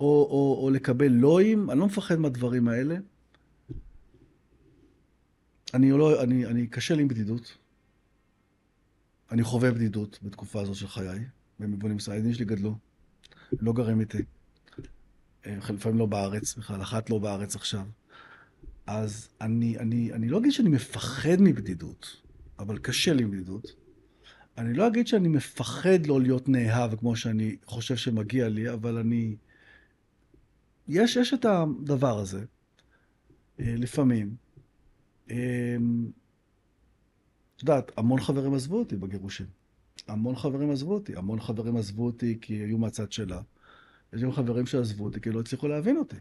[0.00, 2.96] או, או, או לקבל לואים, אני לא מפחד מהדברים האלה.
[5.74, 7.56] אני לא, אני, אני קשה לי עם בדידות.
[9.30, 11.24] אני חווה בדידות בתקופה הזאת של חיי,
[11.60, 12.74] במבונים ישראלים שלי גדלו,
[13.60, 14.22] לא גרים איתי.
[15.46, 17.86] לפעמים לא בארץ, בכלל אחת לא בארץ עכשיו.
[18.86, 22.26] אז אני, אני, אני לא אגיד שאני מפחד מבדידות.
[22.58, 23.72] אבל קשה לי עם בדידות.
[24.58, 29.36] אני לא אגיד שאני מפחד לא להיות נאהב כמו שאני חושב שמגיע לי, אבל אני...
[30.88, 32.44] יש, יש את הדבר הזה,
[33.60, 34.36] אה, לפעמים.
[35.30, 35.76] אה,
[37.56, 39.46] את יודעת, המון חברים עזבו אותי בגירושים.
[40.08, 41.16] המון חברים עזבו אותי.
[41.16, 43.40] המון חברים עזבו אותי כי היו מהצד שלה.
[44.12, 46.16] יש גם חברים שעזבו אותי כי לא הצליחו להבין אותי.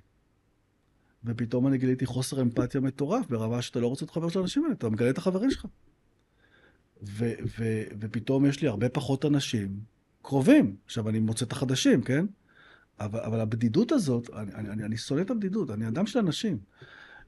[1.25, 4.73] ופתאום אני גיליתי חוסר אמפתיה מטורף, ברמה שאתה לא רוצה להיות חבר של האנשים האלה,
[4.73, 5.65] אתה מגלה את החברים שלך.
[7.03, 9.79] ו- ו- ופתאום יש לי הרבה פחות אנשים
[10.21, 10.75] קרובים.
[10.85, 12.25] עכשיו, אני מוצא את החדשים, כן?
[12.99, 16.57] אבל, אבל הבדידות הזאת, אני, אני, אני, שונא את הבדידות, אני אדם של אנשים.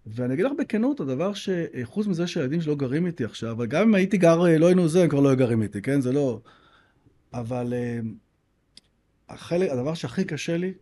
[0.05, 3.81] ואני אגיד לך בכנות, הדבר שחוץ מזה שהילדים שלי לא גרים איתי עכשיו, אבל גם
[3.81, 6.01] אם הייתי גר, לא היינו זה, הם כבר לא היו גרים איתי, כן?
[6.01, 6.41] זה לא...
[7.33, 7.99] אבל אה,
[9.29, 10.73] החלק, הדבר שהכי קשה לי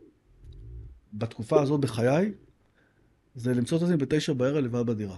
[1.14, 2.32] בתקופה הזאת בחיי,
[3.36, 5.18] זה למצוא את עצמי בתשע בערב לבד בדירה.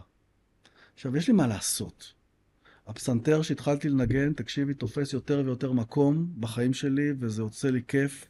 [0.94, 2.14] עכשיו, יש לי מה לעשות.
[2.88, 8.28] הפסנתר שהתחלתי לנגן, תקשיבי, תופס יותר ויותר מקום בחיים שלי, וזה עושה לי כיף.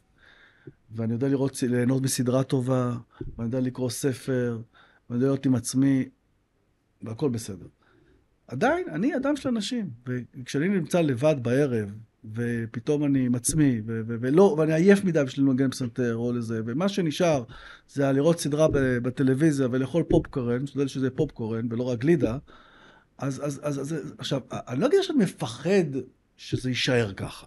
[0.90, 4.60] ואני יודע לראות, ליהנות מסדרה טובה, ואני יודע לקרוא ספר,
[5.10, 6.08] ואני יודע להיות עם עצמי,
[7.02, 7.66] והכל בסדר.
[8.46, 11.94] עדיין, אני אדם של אנשים, וכשאני נמצא לבד בערב,
[12.34, 16.60] ופתאום אני עם עצמי, ו- ו- ולא, ואני עייף מדי בשביל לנגן פסנתר או לזה,
[16.66, 17.44] ומה שנשאר
[17.88, 22.38] זה לראות סדרה בטלוויזיה ולאכול פופקורן, משתדל שזה פופקורן ולא רק גלידה,
[23.18, 25.84] אז, אז, אז, אז, עכשיו, אני לא אגיד שאני מפחד
[26.36, 27.46] שזה יישאר ככה.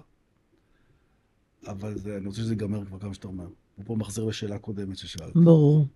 [1.68, 3.48] אבל זה, אני רוצה שזה ייגמר כבר כמה שאתה אומר.
[3.76, 5.36] הוא פה מחזיר לשאלה קודמת ששאלת.
[5.36, 5.88] ברור.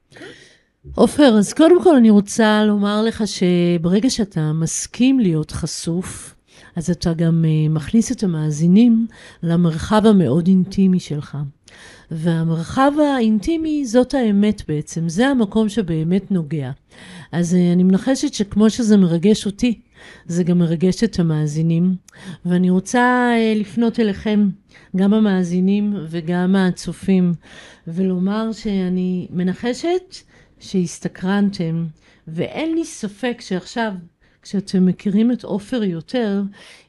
[0.95, 6.34] עופר, אז קודם כל אני רוצה לומר לך שברגע שאתה מסכים להיות חשוף,
[6.75, 9.07] אז אתה גם uh, מכניס את המאזינים
[9.43, 11.37] למרחב המאוד אינטימי שלך.
[12.11, 16.71] והמרחב האינטימי זאת האמת בעצם, זה המקום שבאמת נוגע.
[17.31, 19.81] אז uh, אני מנחשת שכמו שזה מרגש אותי,
[20.25, 21.95] זה גם מרגש את המאזינים.
[22.45, 24.49] ואני רוצה uh, לפנות אליכם,
[24.95, 27.33] גם המאזינים וגם הצופים,
[27.87, 30.15] ולומר שאני מנחשת
[30.59, 31.85] שהסתקרנתם,
[32.27, 33.91] ואין לי ספק שעכשיו
[34.45, 36.41] כשאתם מכירים את עופר יותר,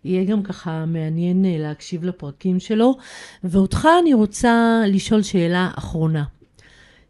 [0.05, 2.97] יהיה גם ככה מעניין אה, להקשיב לפרקים שלו.
[3.45, 6.25] ואותך אני רוצה לשאול שאלה אחרונה.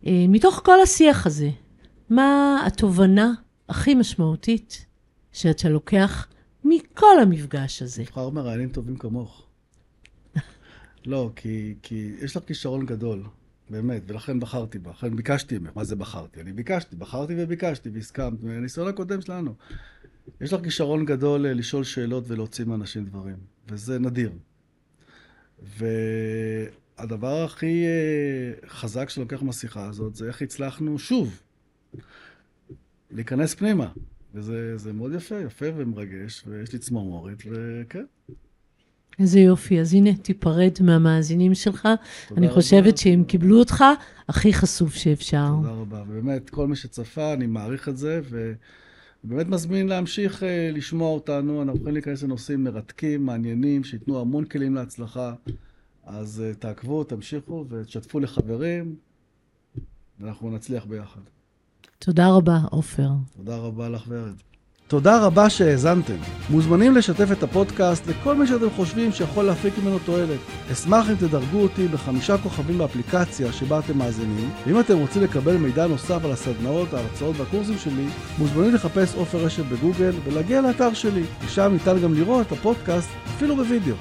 [0.06, 1.50] אה, מתוך כל השיח הזה,
[2.10, 3.32] מה התובנה
[3.68, 4.86] הכי משמעותית
[5.32, 6.26] שאתה לוקח
[6.64, 8.02] מכל המפגש הזה?
[8.02, 9.46] נבחר מראיינים טובים כמוך.
[11.06, 13.22] לא, כי, כי יש לך כישרון גדול,
[13.70, 14.90] באמת, ולכן בחרתי בה.
[14.90, 15.70] לכן ביקשתי ממך.
[15.76, 16.40] מה זה בחרתי?
[16.40, 18.42] אני ביקשתי, בחרתי וביקשתי והסכמת.
[18.42, 19.54] מהניסיון הקודם שלנו.
[20.40, 23.36] יש לך כישרון גדול אה, לשאול שאלות ולהוציא מאנשים דברים,
[23.68, 24.30] וזה נדיר.
[26.98, 31.40] והדבר הכי אה, חזק שלוקח מהשיחה הזאת זה איך הצלחנו שוב
[33.10, 33.88] להיכנס פנימה.
[34.34, 38.04] וזה מאוד יפה, יפה ומרגש, ויש לי צמרמורת, וכן.
[39.18, 39.80] איזה יופי.
[39.80, 41.88] אז הנה, תיפרד מהמאזינים שלך.
[42.36, 43.84] אני חושבת שהם קיבלו אותך
[44.28, 45.48] הכי חשוף שאפשר.
[45.56, 46.02] תודה רבה.
[46.08, 48.52] ובאמת, כל מי שצפה, אני מעריך את זה, ו...
[49.24, 54.74] באמת מזמין להמשיך uh, לשמוע אותנו, אנחנו יכולים להיכנס לנושאים מרתקים, מעניינים, שייתנו המון כלים
[54.74, 55.34] להצלחה.
[56.04, 58.96] אז uh, תעקבו, תמשיכו ותשתפו לחברים,
[60.20, 61.20] ואנחנו נצליח ביחד.
[61.98, 63.08] תודה רבה, עופר.
[63.36, 64.36] תודה רבה לך, ורד.
[64.88, 66.16] תודה רבה שהאזנתם.
[66.50, 70.38] מוזמנים לשתף את הפודקאסט לכל מי שאתם חושבים שיכול להפיק ממנו תועלת.
[70.72, 75.86] אשמח אם תדרגו אותי בחמישה כוכבים באפליקציה שבה אתם מאזינים, ואם אתם רוצים לקבל מידע
[75.86, 78.06] נוסף על הסדנאות, ההרצאות והקורסים שלי,
[78.38, 83.56] מוזמנים לחפש עופר רשת בגוגל ולהגיע לאתר שלי, ושם ניתן גם לראות את הפודקאסט אפילו
[83.56, 83.94] בווידאו.